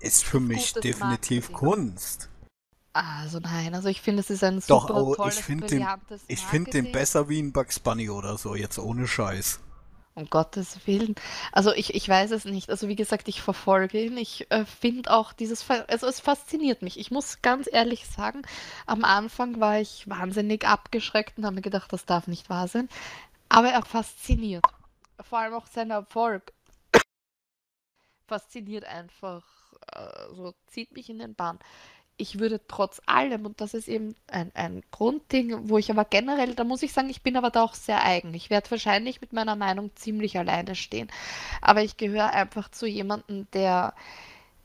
[0.00, 1.56] ist für Ist mich definitiv Marketing.
[1.56, 2.30] Kunst.
[2.92, 5.86] Also nein, also ich finde, es ist ein Doch, super oh, ich tolles, finde den,
[6.28, 9.58] ich finde den besser wie ein Bugs Bunny oder so, jetzt ohne Scheiß.
[10.16, 11.16] Um Gottes Willen.
[11.50, 12.70] Also ich, ich weiß es nicht.
[12.70, 14.16] Also wie gesagt, ich verfolge ihn.
[14.16, 17.00] Ich äh, finde auch dieses, also es fasziniert mich.
[17.00, 18.42] Ich muss ganz ehrlich sagen,
[18.86, 22.88] am Anfang war ich wahnsinnig abgeschreckt und habe mir gedacht, das darf nicht wahr sein.
[23.48, 24.64] Aber er fasziniert.
[25.20, 26.52] Vor allem auch sein Erfolg
[28.28, 29.44] fasziniert einfach.
[29.92, 31.58] äh, So zieht mich in den Bann.
[32.16, 36.54] Ich würde trotz allem, und das ist eben ein, ein Grundding, wo ich aber generell,
[36.54, 38.32] da muss ich sagen, ich bin aber da auch sehr eigen.
[38.34, 41.08] Ich werde wahrscheinlich mit meiner Meinung ziemlich alleine stehen.
[41.60, 43.94] Aber ich gehöre einfach zu jemandem, der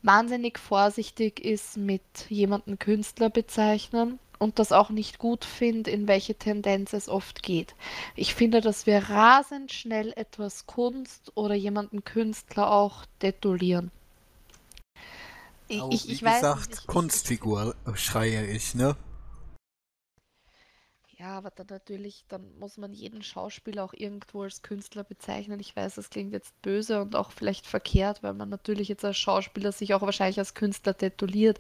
[0.04, 6.36] wahnsinnig vorsichtig ist mit jemanden Künstler bezeichnen und das auch nicht gut finde, in welche
[6.36, 7.76] Tendenz es oft geht.
[8.16, 13.92] Ich finde, dass wir rasend schnell etwas Kunst oder jemanden Künstler auch detolieren.
[15.70, 18.98] Ich, Auch ich, wie ich weiß nicht, gesagt, ich, ich, ich Kunstfigur schreie ich, ne?
[21.20, 25.60] Ja, aber dann natürlich, dann muss man jeden Schauspieler auch irgendwo als Künstler bezeichnen.
[25.60, 29.18] Ich weiß, das klingt jetzt böse und auch vielleicht verkehrt, weil man natürlich jetzt als
[29.18, 31.60] Schauspieler sich auch wahrscheinlich als Künstler tituliert.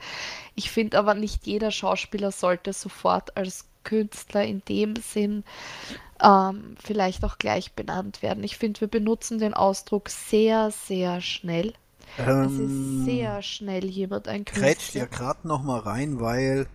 [0.55, 5.43] Ich finde aber nicht jeder Schauspieler sollte sofort als Künstler in dem Sinn
[6.23, 8.43] ähm, vielleicht auch gleich benannt werden.
[8.45, 11.73] Ich finde, wir benutzen den Ausdruck sehr, sehr schnell.
[12.39, 15.07] Es ist Ähm, sehr schnell jemand ein grätscht ja Künstler.
[15.07, 16.67] gerade noch mal rein, weil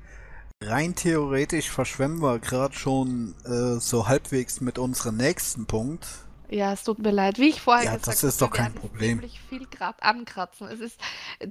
[0.63, 6.07] rein theoretisch verschwemmen wir gerade schon äh, so halbwegs mit unserem nächsten Punkt.
[6.49, 7.39] Ja, es tut mir leid.
[7.39, 9.23] Wie ich vorher Ja, gesagt das habe, ist wir doch kein Problem.
[9.49, 10.69] viel gerade ankratzen.
[10.69, 11.01] Es ist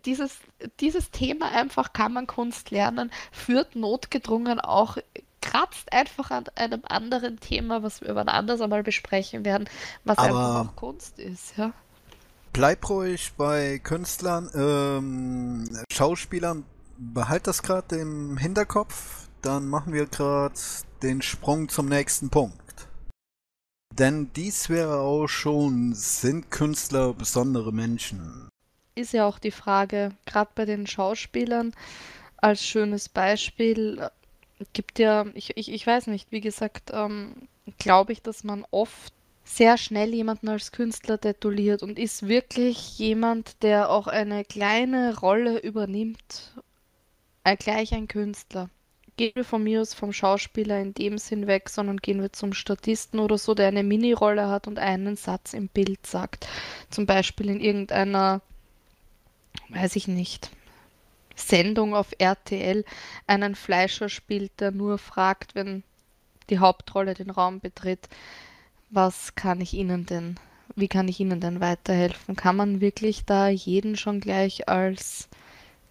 [0.05, 0.39] dieses,
[0.79, 4.97] dieses Thema einfach, kann man Kunst lernen, führt notgedrungen auch,
[5.41, 9.69] kratzt einfach an einem anderen Thema, was wir wann anders einmal besprechen werden,
[10.03, 11.73] was einfach Aber auch Kunst ist, ja.
[12.53, 16.63] Bleib ruhig bei Künstlern, ähm, Schauspielern,
[16.97, 20.53] behalt das gerade im Hinterkopf, dann machen wir gerade
[21.01, 22.87] den Sprung zum nächsten Punkt.
[23.97, 28.47] Denn dies wäre auch schon, sind Künstler besondere Menschen?
[28.95, 31.73] Ist ja auch die Frage, gerade bei den Schauspielern,
[32.37, 38.13] als schönes Beispiel, äh, gibt ja, ich, ich, ich weiß nicht, wie gesagt, ähm, glaube
[38.13, 39.13] ich, dass man oft
[39.43, 45.59] sehr schnell jemanden als Künstler tituliert und ist wirklich jemand, der auch eine kleine Rolle
[45.59, 46.53] übernimmt,
[47.43, 48.69] äh, gleich ein Künstler.
[49.15, 52.53] Gehen wir von mir aus vom Schauspieler in dem Sinn weg, sondern gehen wir zum
[52.53, 56.47] Statisten oder so, der eine Minirolle hat und einen Satz im Bild sagt.
[56.89, 58.41] Zum Beispiel in irgendeiner,
[59.69, 60.49] weiß ich nicht,
[61.35, 62.85] Sendung auf RTL
[63.27, 65.83] einen Fleischer spielt, der nur fragt, wenn
[66.49, 68.09] die Hauptrolle den Raum betritt,
[68.93, 70.39] was kann ich Ihnen denn,
[70.75, 72.35] wie kann ich Ihnen denn weiterhelfen?
[72.35, 75.29] Kann man wirklich da jeden schon gleich als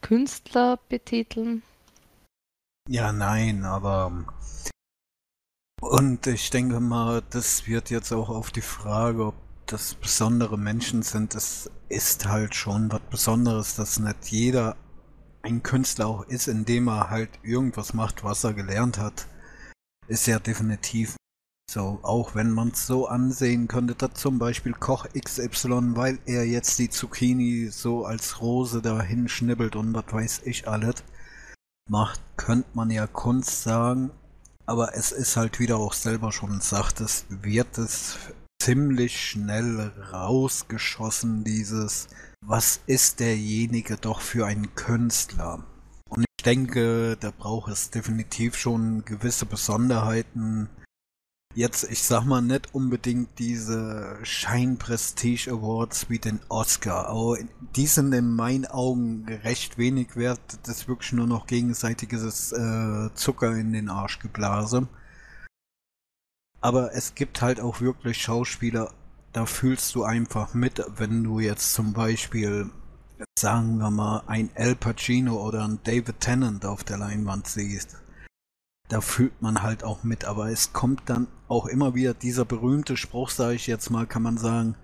[0.01, 1.63] Künstler betiteln?
[2.89, 4.25] Ja, nein, aber
[5.81, 9.35] und ich denke mal, das wird jetzt auch auf die Frage, ob
[9.67, 11.35] das besondere Menschen sind.
[11.35, 14.77] Es ist halt schon was Besonderes, dass nicht jeder
[15.43, 19.27] ein Künstler auch ist, indem er halt irgendwas macht, was er gelernt hat.
[20.07, 21.17] Ist ja definitiv
[21.71, 26.45] so, auch wenn man es so ansehen könnte, dass zum Beispiel Koch XY, weil er
[26.45, 31.03] jetzt die Zucchini so als Rose dahin schnibbelt und was weiß ich alles
[31.89, 34.11] macht, könnte man ja Kunst sagen,
[34.67, 38.19] aber es ist halt wieder auch selber schon sagt, es wird es
[38.63, 42.09] ziemlich schnell rausgeschossen, dieses,
[42.45, 45.65] was ist derjenige doch für ein Künstler?
[46.09, 50.69] Und ich denke, da braucht es definitiv schon gewisse Besonderheiten.
[51.55, 57.09] Jetzt, ich sag mal, nicht unbedingt diese Schein-Prestige Awards wie den Oscar.
[57.09, 57.37] Aber
[57.77, 60.41] die sind in meinen Augen recht wenig wert.
[60.63, 64.89] Das ist wirklich nur noch gegenseitiges äh, Zucker in den Arsch geblasen.
[66.63, 68.91] Aber es gibt halt auch wirklich Schauspieler,
[69.33, 72.71] da fühlst du einfach mit, wenn du jetzt zum Beispiel,
[73.39, 78.02] sagen wir mal, ein El Pacino oder ein David Tennant auf der Leinwand siehst.
[78.93, 82.99] Da fühlt man halt auch mit, aber es kommt dann auch immer wieder dieser berühmte
[82.99, 84.77] Spruch, sage ich jetzt mal, kann man sagen,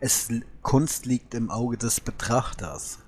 [0.00, 0.28] es
[0.60, 2.98] Kunst liegt im Auge des Betrachters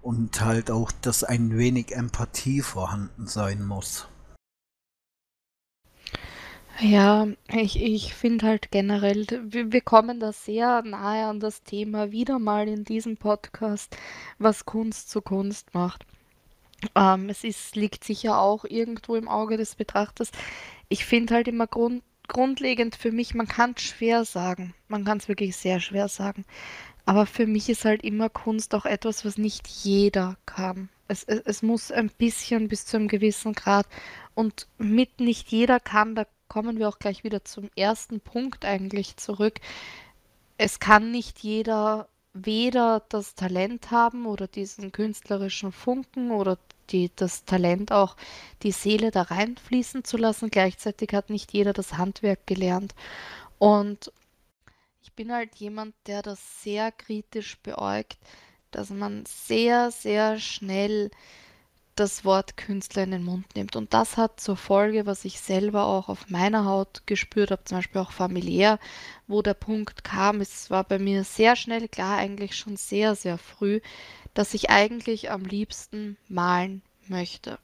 [0.00, 4.06] und halt auch, dass ein wenig Empathie vorhanden sein muss.
[6.78, 12.12] Ja, ich, ich finde halt generell, wir, wir kommen da sehr nahe an das Thema
[12.12, 13.96] wieder mal in diesem Podcast,
[14.38, 16.06] was Kunst zu Kunst macht.
[16.94, 20.30] Ähm, es ist, liegt sicher auch irgendwo im Auge des Betrachters.
[20.88, 24.74] Ich finde halt immer grund, grundlegend für mich, man kann es schwer sagen.
[24.88, 26.44] Man kann es wirklich sehr schwer sagen.
[27.04, 30.88] Aber für mich ist halt immer Kunst auch etwas, was nicht jeder kann.
[31.08, 33.86] Es, es, es muss ein bisschen bis zu einem gewissen Grad.
[34.34, 39.16] Und mit nicht jeder kann, da kommen wir auch gleich wieder zum ersten Punkt eigentlich
[39.16, 39.60] zurück.
[40.58, 46.58] Es kann nicht jeder weder das Talent haben oder diesen künstlerischen Funken oder
[46.92, 48.16] die, das Talent auch,
[48.62, 50.50] die Seele da reinfließen zu lassen.
[50.50, 52.94] Gleichzeitig hat nicht jeder das Handwerk gelernt.
[53.58, 54.12] Und
[55.02, 58.18] ich bin halt jemand, der das sehr kritisch beäugt,
[58.70, 61.10] dass man sehr, sehr schnell
[61.94, 63.76] das Wort Künstler in den Mund nimmt.
[63.76, 67.78] Und das hat zur Folge, was ich selber auch auf meiner Haut gespürt habe, zum
[67.78, 68.78] Beispiel auch familiär,
[69.26, 73.36] wo der Punkt kam, es war bei mir sehr schnell klar, eigentlich schon sehr, sehr
[73.36, 73.80] früh,
[74.34, 77.58] dass ich eigentlich am liebsten malen möchte.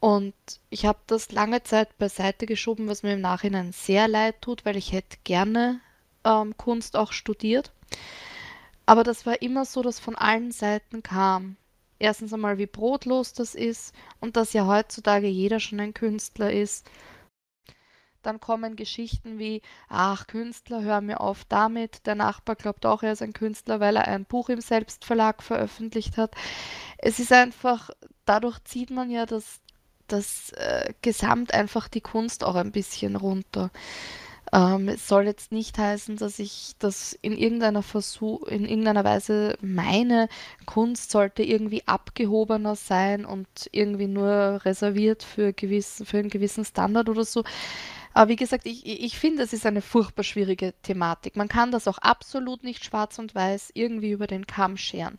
[0.00, 0.34] Und
[0.68, 4.76] ich habe das lange Zeit beiseite geschoben, was mir im Nachhinein sehr leid tut, weil
[4.76, 5.80] ich hätte gerne
[6.24, 7.72] ähm, Kunst auch studiert.
[8.86, 11.56] Aber das war immer so, dass von allen Seiten kam.
[11.98, 16.86] Erstens einmal, wie brotlos das ist und dass ja heutzutage jeder schon ein Künstler ist.
[18.24, 22.06] Dann kommen Geschichten wie, ach, Künstler, hör mir auf damit.
[22.06, 26.16] Der Nachbar glaubt auch, er ist ein Künstler, weil er ein Buch im Selbstverlag veröffentlicht
[26.16, 26.34] hat.
[26.98, 27.90] Es ist einfach,
[28.24, 29.60] dadurch zieht man ja das,
[30.08, 33.70] das äh, Gesamt einfach die Kunst auch ein bisschen runter.
[34.54, 39.56] Ähm, es soll jetzt nicht heißen, dass ich das in irgendeiner Versuch, in irgendeiner Weise
[39.60, 40.28] meine,
[40.64, 47.08] Kunst sollte irgendwie abgehobener sein und irgendwie nur reserviert für, gewiss, für einen gewissen Standard
[47.08, 47.42] oder so.
[48.14, 51.36] Aber wie gesagt, ich, ich finde, es ist eine furchtbar schwierige Thematik.
[51.36, 55.18] Man kann das auch absolut nicht schwarz und weiß irgendwie über den Kamm scheren.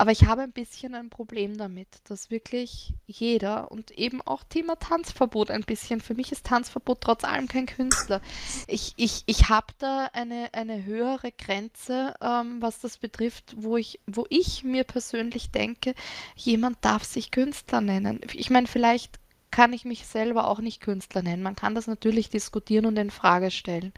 [0.00, 4.76] Aber ich habe ein bisschen ein Problem damit, dass wirklich jeder und eben auch Thema
[4.76, 6.00] Tanzverbot ein bisschen.
[6.00, 8.22] Für mich ist Tanzverbot trotz allem kein Künstler.
[8.66, 14.00] Ich, ich, ich habe da eine, eine höhere Grenze, ähm, was das betrifft, wo ich,
[14.06, 15.94] wo ich mir persönlich denke,
[16.34, 18.22] jemand darf sich Künstler nennen.
[18.32, 21.42] Ich meine, vielleicht kann ich mich selber auch nicht Künstler nennen.
[21.42, 23.92] Man kann das natürlich diskutieren und in Frage stellen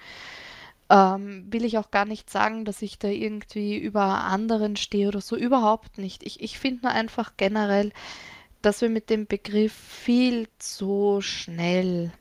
[0.92, 5.22] ähm, will ich auch gar nicht sagen, dass ich da irgendwie über anderen stehe oder
[5.22, 5.36] so.
[5.36, 6.22] Überhaupt nicht.
[6.22, 7.92] Ich, ich finde nur einfach generell,
[8.60, 12.12] dass wir mit dem Begriff viel zu schnell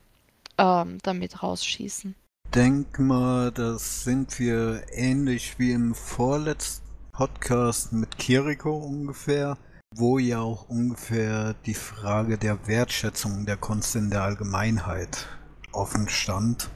[0.56, 2.14] ähm, damit rausschießen.
[2.54, 9.58] Denk mal, das sind wir ähnlich wie im vorletzten Podcast mit Kiriko ungefähr,
[9.94, 15.26] wo ja auch ungefähr die Frage der Wertschätzung der Kunst in der Allgemeinheit
[15.72, 16.70] offen stand.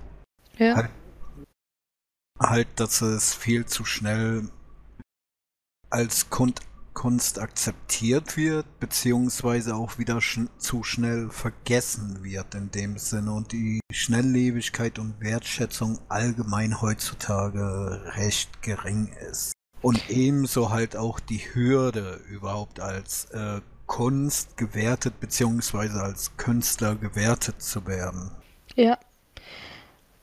[0.59, 0.77] Ja.
[0.77, 0.91] Halt
[2.39, 4.49] halt, dass es viel zu schnell
[5.91, 6.63] als Kunst,
[6.95, 13.53] Kunst akzeptiert wird, beziehungsweise auch wieder sch zu schnell vergessen wird in dem Sinne und
[13.53, 19.53] die Schnelllebigkeit und Wertschätzung allgemein heutzutage recht gering ist.
[19.83, 27.63] Und ebenso halt auch die Hürde überhaupt als äh, Kunst gewertet beziehungsweise als Künstler gewertet
[27.63, 28.31] zu werden.
[28.75, 28.99] Ja,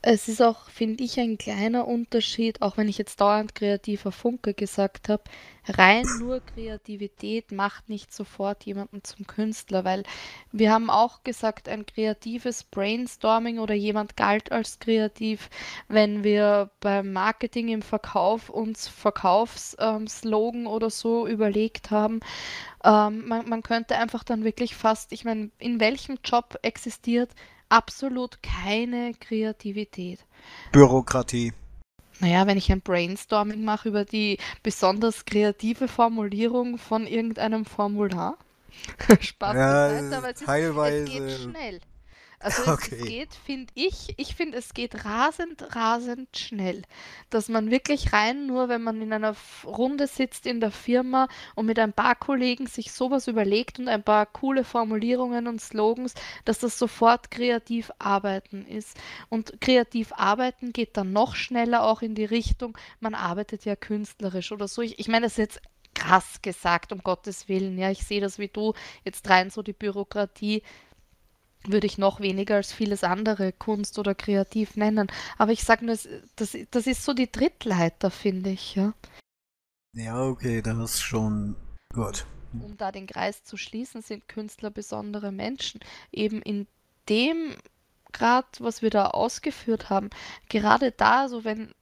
[0.06, 4.54] es ist auch, finde ich, ein kleiner Unterschied, auch wenn ich jetzt dauernd kreativer Funke
[4.54, 5.24] gesagt habe.
[5.66, 10.04] Rein nur Kreativität macht nicht sofort jemanden zum Künstler, weil
[10.52, 15.50] wir haben auch gesagt, ein kreatives Brainstorming oder jemand galt als kreativ,
[15.88, 22.20] wenn wir beim Marketing im Verkauf uns Verkaufsslogan ähm, oder so überlegt haben.
[22.84, 27.30] Ähm, man, man könnte einfach dann wirklich fast, ich meine, in welchem Job existiert
[27.74, 30.20] absolut keine Kreativität.
[30.72, 31.54] Bürokratie.
[32.20, 38.38] Naja, wenn ich ein Brainstorming mache über die besonders kreative Formulierung von irgendeinem Formular.
[39.20, 41.82] Spaß ja, beiseite, aber es, teilweise, ist, es geht schnell.
[42.44, 43.06] Also es, es Okay.
[43.06, 46.84] geht, finde ich, ich finde, es geht rasend, rasend schnell.
[47.30, 49.36] Dass man wirklich rein, nur wenn man in einer
[49.66, 54.04] Runde sitzt in der Firma und mit ein paar Kollegen sich sowas überlegt und ein
[54.04, 56.14] paar coole Formulierungen und Slogans,
[56.46, 58.98] dass das sofort kreativ arbeiten ist.
[59.30, 64.52] Und kreativ arbeiten geht dann noch schneller auch in die Richtung, man arbeitet ja künstlerisch
[64.52, 64.82] oder so.
[64.82, 65.62] Ich, ich meine, das ist jetzt
[65.96, 67.78] krass gesagt, um Gottes Willen.
[67.78, 68.74] Ja, ich sehe das wie du,
[69.06, 70.64] jetzt rein so die Bürokratie
[71.66, 75.08] würde ich noch weniger als vieles andere Kunst oder kreativ nennen.
[75.38, 75.98] Aber ich sage nur,
[76.36, 78.94] das, das, ist so die Trittleiter, finde ich, ja.
[79.94, 81.56] Ja, okay, das ist schon
[81.94, 82.26] gut.
[82.54, 85.80] Um da den Kreis zu schließen, sind Künstler besondere Menschen.
[86.12, 86.68] Eben in
[87.10, 87.56] dem
[88.12, 90.10] Grad, was wir da ausgeführt haben,
[90.50, 91.74] gerade da, so wenn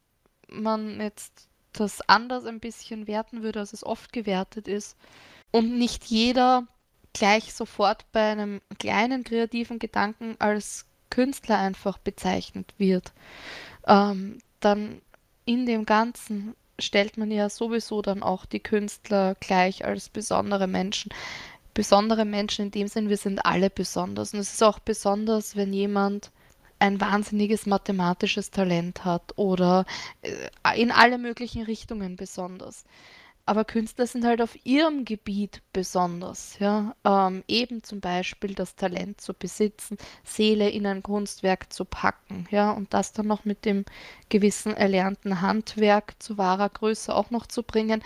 [0.48, 4.96] man jetzt das anders ein bisschen werten würde, als es oft gewertet ist,
[5.50, 6.66] und nicht jeder
[7.12, 13.12] gleich sofort bei einem kleinen kreativen Gedanken als Künstler einfach bezeichnet wird,
[13.86, 15.02] ähm, dann
[15.44, 21.12] in dem Ganzen stellt man ja sowieso dann auch die Künstler gleich als besondere Menschen.
[21.74, 24.34] Besondere Menschen in dem Sinn, wir sind alle besonders.
[24.34, 26.30] Und es ist auch besonders, wenn jemand
[26.78, 29.86] ein wahnsinniges mathematisches Talent hat oder
[30.22, 32.84] äh, in alle möglichen Richtungen besonders.
[33.44, 36.94] Aber Künstler sind halt auf ihrem Gebiet besonders, ja.
[37.04, 42.70] Ähm, eben zum Beispiel das Talent zu besitzen, Seele in ein Kunstwerk zu packen, ja,
[42.70, 43.84] und das dann noch mit dem
[44.28, 48.02] gewissen erlernten Handwerk zu wahrer Größe auch noch zu bringen.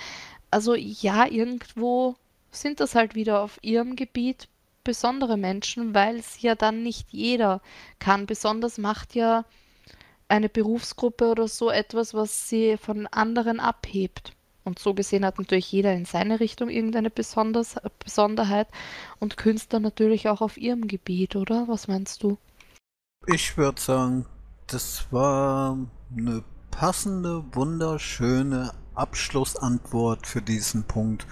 [0.50, 2.16] Also ja, irgendwo
[2.50, 4.48] sind das halt wieder auf ihrem Gebiet
[4.84, 7.60] besondere Menschen, weil es ja dann nicht jeder
[7.98, 8.26] kann.
[8.26, 9.44] Besonders macht ja
[10.28, 14.35] eine Berufsgruppe oder so etwas, was sie von anderen abhebt.
[14.66, 18.66] Und so gesehen hat natürlich jeder in seine Richtung irgendeine Besonders Besonderheit
[19.20, 21.68] und Künstler natürlich auch auf ihrem Gebiet, oder?
[21.68, 22.36] Was meinst du?
[23.28, 24.26] Ich würde sagen,
[24.66, 25.78] das war
[26.10, 26.42] eine
[26.72, 31.28] passende, wunderschöne Abschlussantwort für diesen Punkt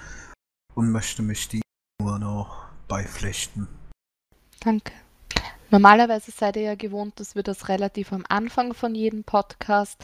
[0.75, 1.63] und möchte mich die
[2.01, 3.67] nur noch beipflichten.
[4.61, 4.93] Danke.
[5.75, 9.99] Normalerweise seid ihr ja gewohnt, dass wir das relativ am Anfang von jedem Podcast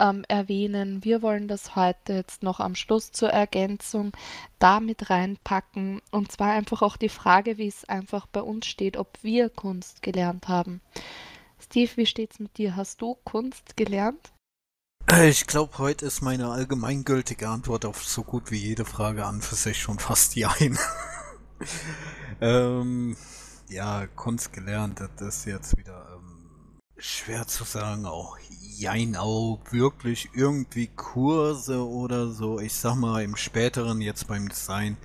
[0.00, 1.04] ähm, erwähnen.
[1.04, 4.10] Wir wollen das heute jetzt noch am Schluss zur Ergänzung
[4.58, 6.02] da mit reinpacken.
[6.10, 10.02] Und zwar einfach auch die Frage, wie es einfach bei uns steht, ob wir Kunst
[10.02, 10.80] gelernt haben.
[11.60, 12.74] Steve, wie steht's mit dir?
[12.74, 14.32] Hast du Kunst gelernt?
[15.22, 19.54] Ich glaube, heute ist meine allgemeingültige Antwort auf so gut wie jede Frage an für
[19.54, 20.76] sich schon fast Jein.
[22.40, 23.16] ähm,
[23.68, 28.06] ja, Kunst gelernt, das ist jetzt wieder ähm, schwer zu sagen.
[28.06, 28.38] Auch
[28.74, 32.58] Jein, auch wirklich irgendwie Kurse oder so.
[32.58, 34.96] Ich sag mal, im späteren jetzt beim Design.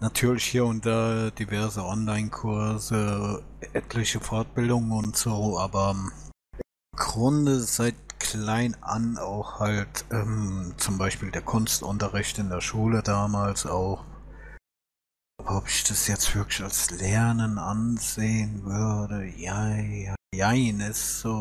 [0.00, 6.12] Natürlich hier und da diverse Online-Kurse, etliche Fortbildungen und so, aber im
[6.96, 13.66] Grunde seit klein an auch halt ähm, zum Beispiel der Kunstunterricht in der Schule damals
[13.66, 14.04] auch.
[15.40, 21.32] Aber ob ich das jetzt wirklich als Lernen ansehen würde, ja, ja, Jein ist so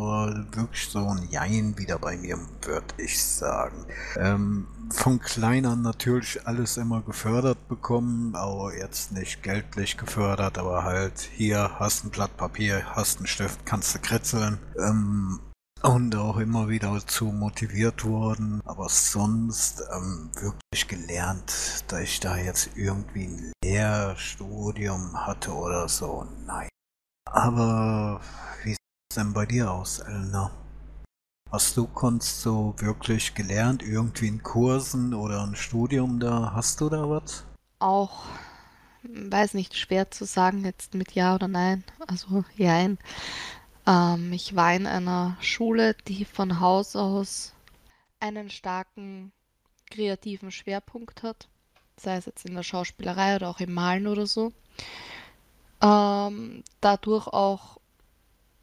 [0.52, 3.86] wirklich so ein Jein wieder bei mir, würde ich sagen.
[4.16, 10.86] Ähm, von klein an natürlich alles immer gefördert bekommen, aber jetzt nicht geldlich gefördert, aber
[10.86, 14.60] halt hier hast ein Blatt Papier, hast einen Stift, kannst du kritzeln.
[14.80, 15.40] Ähm,
[15.84, 22.38] und auch immer wieder dazu motiviert worden, aber sonst ähm, wirklich gelernt, dass ich da
[22.38, 26.70] jetzt irgendwie ein Lehrstudium hatte oder so, nein.
[27.26, 28.22] Aber
[28.64, 28.80] wie sieht
[29.12, 30.52] es denn bei dir aus, Elena?
[31.52, 36.52] Hast du Kunst so wirklich gelernt, irgendwie in Kursen oder ein Studium da?
[36.54, 37.44] Hast du da was?
[37.80, 38.26] Auch,
[39.04, 41.84] weiß nicht, schwer zu sagen jetzt mit Ja oder Nein.
[42.06, 43.00] Also Jein.
[43.90, 47.54] Ähm, ich war in einer Schule, die von Haus aus
[48.20, 49.32] einen starken
[49.90, 51.48] kreativen Schwerpunkt hat,
[51.98, 54.54] sei es jetzt in der Schauspielerei oder auch im Malen oder so.
[55.82, 57.80] Ähm, dadurch auch,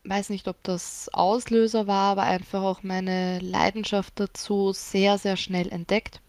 [0.05, 5.69] weiß nicht, ob das Auslöser war, aber einfach auch meine Leidenschaft dazu sehr, sehr schnell
[5.71, 6.21] entdeckt.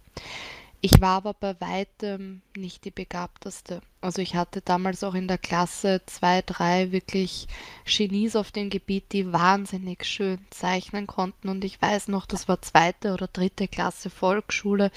[0.80, 3.82] Ich war aber bei weitem nicht die Begabteste.
[4.00, 7.48] Also ich hatte damals auch in der Klasse zwei, drei wirklich
[7.86, 11.50] Genies auf dem Gebiet, die wahnsinnig schön zeichnen konnten.
[11.50, 14.92] Und ich weiß noch, das war zweite oder dritte Klasse Volksschule.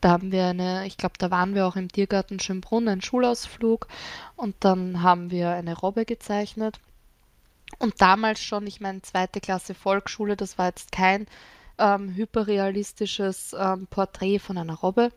[0.00, 3.86] Da haben wir eine, ich glaube, da waren wir auch im Tiergarten Schönbrunn, einen Schulausflug.
[4.34, 6.80] Und dann haben wir eine Robbe gezeichnet.
[7.78, 11.26] Und damals schon, ich meine, zweite Klasse Volksschule, das war jetzt kein
[11.78, 15.10] ähm, hyperrealistisches ähm, Porträt von einer Robbe.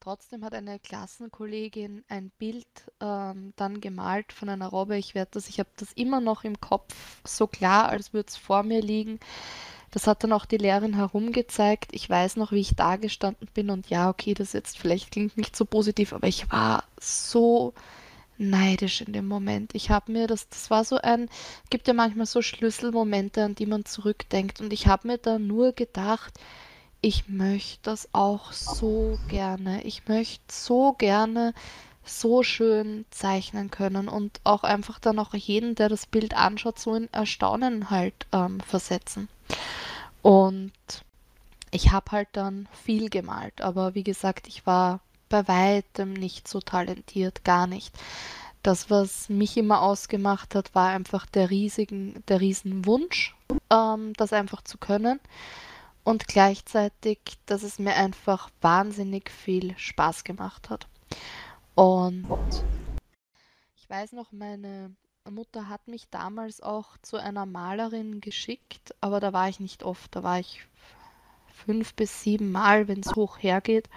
[0.00, 2.66] trotzdem hat eine Klassenkollegin ein Bild
[3.00, 4.96] ähm, dann gemalt von einer Robbe.
[4.96, 6.94] Ich werde das, ich habe das immer noch im Kopf
[7.26, 9.18] so klar, als würde es vor mir liegen.
[9.90, 11.88] Das hat dann auch die Lehrerin herumgezeigt.
[11.92, 15.36] Ich weiß noch, wie ich da gestanden bin und ja, okay, das jetzt vielleicht klingt
[15.36, 17.74] nicht so positiv, aber ich war so
[18.38, 19.74] neidisch in dem Moment.
[19.74, 21.28] Ich habe mir das, das war so ein,
[21.70, 25.72] gibt ja manchmal so Schlüsselmomente, an die man zurückdenkt und ich habe mir da nur
[25.72, 26.34] gedacht,
[27.00, 29.82] ich möchte das auch so gerne.
[29.84, 31.54] Ich möchte so gerne
[32.04, 36.94] so schön zeichnen können und auch einfach dann auch jeden, der das Bild anschaut, so
[36.94, 39.28] in Erstaunen halt ähm, versetzen.
[40.22, 40.72] Und
[41.70, 46.60] ich habe halt dann viel gemalt, aber wie gesagt, ich war bei weitem nicht so
[46.60, 47.94] talentiert, gar nicht.
[48.62, 53.36] Das, was mich immer ausgemacht hat, war einfach der riesigen, der Riesenwunsch,
[53.70, 55.20] ähm, das einfach zu können.
[56.02, 60.86] Und gleichzeitig, dass es mir einfach wahnsinnig viel Spaß gemacht hat.
[61.74, 62.26] Und
[63.76, 64.94] ich weiß noch, meine
[65.30, 70.14] Mutter hat mich damals auch zu einer Malerin geschickt, aber da war ich nicht oft.
[70.14, 70.66] Da war ich
[71.52, 73.88] fünf bis sieben Mal, wenn es hoch hergeht.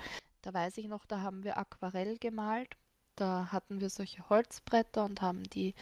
[0.41, 2.77] Da weiß ich noch, da haben wir Aquarell gemalt.
[3.15, 5.75] Da hatten wir solche Holzbretter und haben die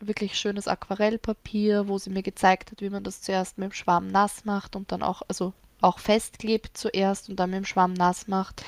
[0.00, 4.08] wirklich schönes Aquarellpapier, wo sie mir gezeigt hat, wie man das zuerst mit dem Schwamm
[4.08, 8.28] nass macht und dann auch, also auch festklebt zuerst und dann mit dem Schwamm nass
[8.28, 8.64] macht,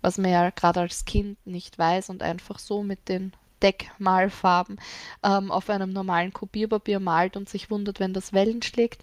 [0.00, 4.80] was man ja gerade als Kind nicht weiß und einfach so mit den Deckmalfarben
[5.22, 9.02] ähm, auf einem normalen Kopierpapier malt und sich wundert, wenn das Wellen schlägt.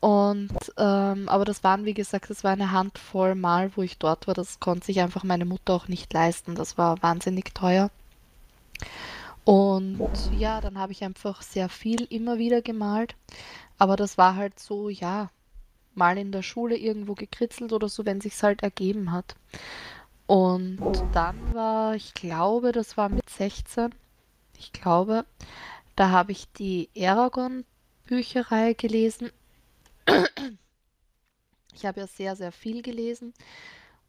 [0.00, 4.26] Und ähm, aber das waren, wie gesagt, das war eine Handvoll Mal, wo ich dort
[4.26, 4.34] war.
[4.34, 6.54] Das konnte sich einfach meine Mutter auch nicht leisten.
[6.54, 7.90] Das war wahnsinnig teuer.
[9.44, 13.16] Und ja, dann habe ich einfach sehr viel immer wieder gemalt.
[13.78, 15.30] Aber das war halt so, ja,
[15.94, 19.34] mal in der Schule irgendwo gekritzelt oder so, wenn sich's halt ergeben hat.
[20.26, 20.78] Und
[21.12, 23.94] dann war, ich glaube, das war mit 16,
[24.58, 25.24] ich glaube,
[25.96, 29.30] da habe ich die Eragon-Bücherei gelesen
[31.74, 33.34] ich habe ja sehr, sehr viel gelesen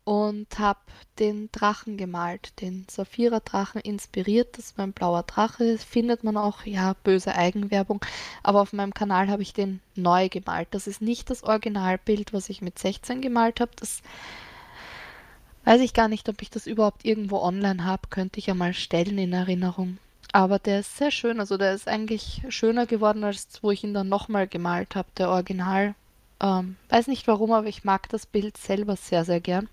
[0.10, 0.80] und habe
[1.20, 4.58] den Drachen gemalt, den Saphira-Drachen inspiriert.
[4.58, 5.78] Das ist mein blauer Drache.
[5.78, 8.04] Findet man auch, ja, böse Eigenwerbung.
[8.42, 10.70] Aber auf meinem Kanal habe ich den neu gemalt.
[10.72, 13.72] Das ist nicht das Originalbild, was ich mit 16 gemalt habe.
[13.76, 14.02] Das
[15.66, 18.08] weiß ich gar nicht, ob ich das überhaupt irgendwo online habe.
[18.10, 20.00] Könnte ich ja mal stellen in Erinnerung.
[20.32, 21.40] Aber der ist sehr schön.
[21.40, 25.30] Also der ist eigentlich schöner geworden, als wo ich ihn dann nochmal gemalt habe, der
[25.30, 25.96] Original.
[26.42, 29.70] Ähm, weiß nicht warum, aber ich mag das Bild selber sehr, sehr gern.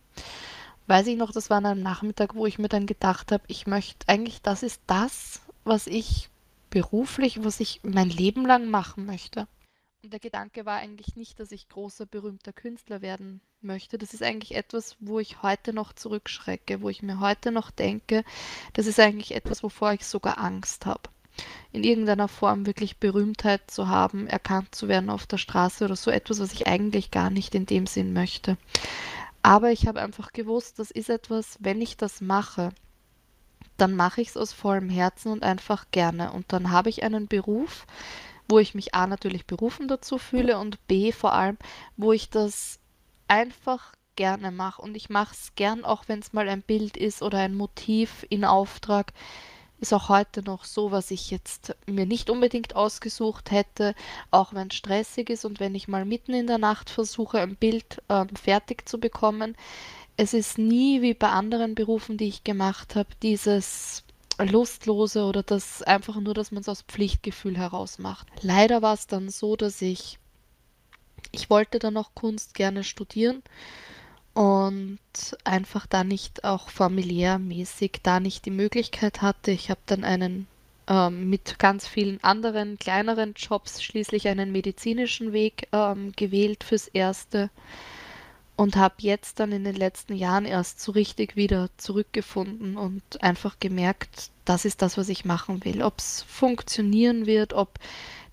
[0.86, 3.66] Weiß ich noch, das war an einem Nachmittag, wo ich mir dann gedacht habe, ich
[3.66, 6.28] möchte eigentlich, das ist das, was ich
[6.70, 9.46] beruflich, was ich mein Leben lang machen möchte.
[10.08, 13.98] Der Gedanke war eigentlich nicht, dass ich großer, berühmter Künstler werden möchte.
[13.98, 18.22] Das ist eigentlich etwas, wo ich heute noch zurückschrecke, wo ich mir heute noch denke,
[18.74, 21.10] das ist eigentlich etwas, wovor ich sogar Angst habe.
[21.72, 26.12] In irgendeiner Form wirklich Berühmtheit zu haben, erkannt zu werden auf der Straße oder so
[26.12, 28.56] etwas, was ich eigentlich gar nicht in dem Sinn möchte.
[29.42, 32.70] Aber ich habe einfach gewusst, das ist etwas, wenn ich das mache,
[33.76, 36.32] dann mache ich es aus vollem Herzen und einfach gerne.
[36.32, 37.86] Und dann habe ich einen Beruf,
[38.48, 41.56] wo ich mich A natürlich berufen dazu fühle und B vor allem,
[41.96, 42.78] wo ich das
[43.28, 44.82] einfach gerne mache.
[44.82, 48.26] Und ich mache es gern, auch wenn es mal ein Bild ist oder ein Motiv
[48.28, 49.12] in Auftrag.
[49.78, 53.94] Ist auch heute noch so, was ich jetzt mir nicht unbedingt ausgesucht hätte,
[54.30, 57.56] auch wenn es stressig ist und wenn ich mal mitten in der Nacht versuche, ein
[57.56, 59.54] Bild ähm, fertig zu bekommen.
[60.16, 64.05] Es ist nie wie bei anderen Berufen, die ich gemacht habe, dieses
[64.38, 68.26] Lustlose oder das einfach nur, dass man es aus Pflichtgefühl heraus macht.
[68.42, 70.18] Leider war es dann so, dass ich,
[71.32, 73.42] ich wollte dann auch Kunst gerne studieren
[74.34, 74.98] und
[75.44, 79.50] einfach da nicht auch familiärmäßig da nicht die Möglichkeit hatte.
[79.50, 80.46] Ich habe dann einen
[80.88, 87.50] ähm, mit ganz vielen anderen kleineren Jobs schließlich einen medizinischen Weg ähm, gewählt fürs Erste
[88.56, 93.58] und habe jetzt dann in den letzten Jahren erst so richtig wieder zurückgefunden und einfach
[93.60, 95.82] gemerkt, das ist das, was ich machen will.
[95.82, 97.78] Ob es funktionieren wird, ob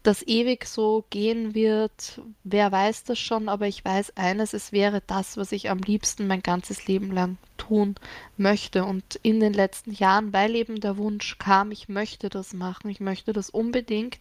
[0.03, 5.01] das ewig so gehen wird, wer weiß das schon, aber ich weiß eines, es wäre
[5.07, 7.95] das, was ich am liebsten mein ganzes Leben lang tun
[8.36, 8.84] möchte.
[8.84, 12.99] Und in den letzten Jahren, weil eben der Wunsch kam, ich möchte das machen, ich
[12.99, 14.19] möchte das unbedingt,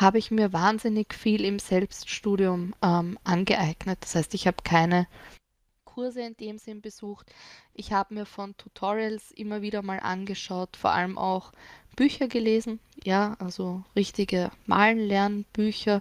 [0.00, 3.98] habe ich mir wahnsinnig viel im Selbststudium ähm, angeeignet.
[4.00, 5.06] Das heißt, ich habe keine
[5.84, 7.30] Kurse in dem Sinn besucht.
[7.74, 11.52] Ich habe mir von Tutorials immer wieder mal angeschaut, vor allem auch
[11.96, 16.00] Bücher gelesen, ja, also richtige Malen-Lernbücher.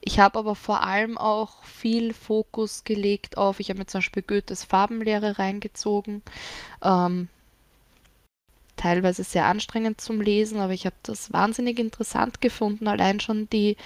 [0.00, 4.22] Ich habe aber vor allem auch viel Fokus gelegt auf, ich habe mir zum Beispiel
[4.22, 6.22] Goethes Farbenlehre reingezogen.
[6.82, 7.28] Ähm,
[8.78, 12.88] teilweise sehr anstrengend zum Lesen, aber ich habe das wahnsinnig interessant gefunden.
[12.88, 13.76] Allein schon die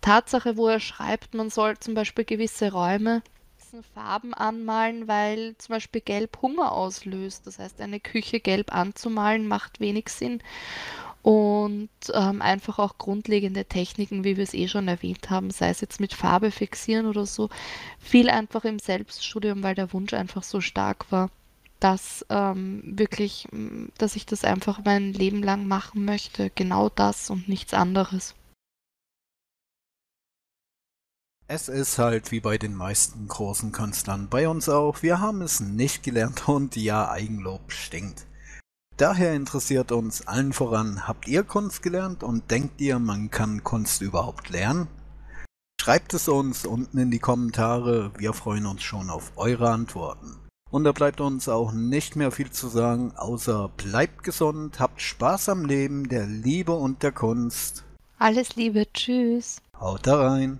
[0.00, 3.22] Tatsache, wo er schreibt, man soll zum Beispiel gewisse Räume
[3.94, 7.46] Farben anmalen, weil zum Beispiel Gelb Hunger auslöst.
[7.46, 10.42] Das heißt, eine Küche gelb anzumalen macht wenig Sinn.
[11.22, 15.80] Und ähm, einfach auch grundlegende Techniken, wie wir es eh schon erwähnt haben, sei es
[15.80, 17.48] jetzt mit Farbe fixieren oder so,
[17.98, 21.30] viel einfach im Selbststudium, weil der Wunsch einfach so stark war
[21.84, 23.46] dass ähm, wirklich,
[23.98, 26.48] dass ich das einfach mein Leben lang machen möchte.
[26.54, 28.34] Genau das und nichts anderes.
[31.46, 35.60] Es ist halt wie bei den meisten großen Künstlern, bei uns auch, wir haben es
[35.60, 38.26] nicht gelernt und ja, Eigenlob stinkt.
[38.96, 44.00] Daher interessiert uns allen voran, habt ihr Kunst gelernt und denkt ihr, man kann Kunst
[44.00, 44.88] überhaupt lernen?
[45.78, 50.43] Schreibt es uns unten in die Kommentare, wir freuen uns schon auf eure Antworten.
[50.74, 55.50] Und da bleibt uns auch nicht mehr viel zu sagen, außer bleibt gesund, habt Spaß
[55.50, 57.84] am Leben, der Liebe und der Kunst.
[58.18, 59.62] Alles Liebe, tschüss.
[59.78, 60.58] Haut da rein.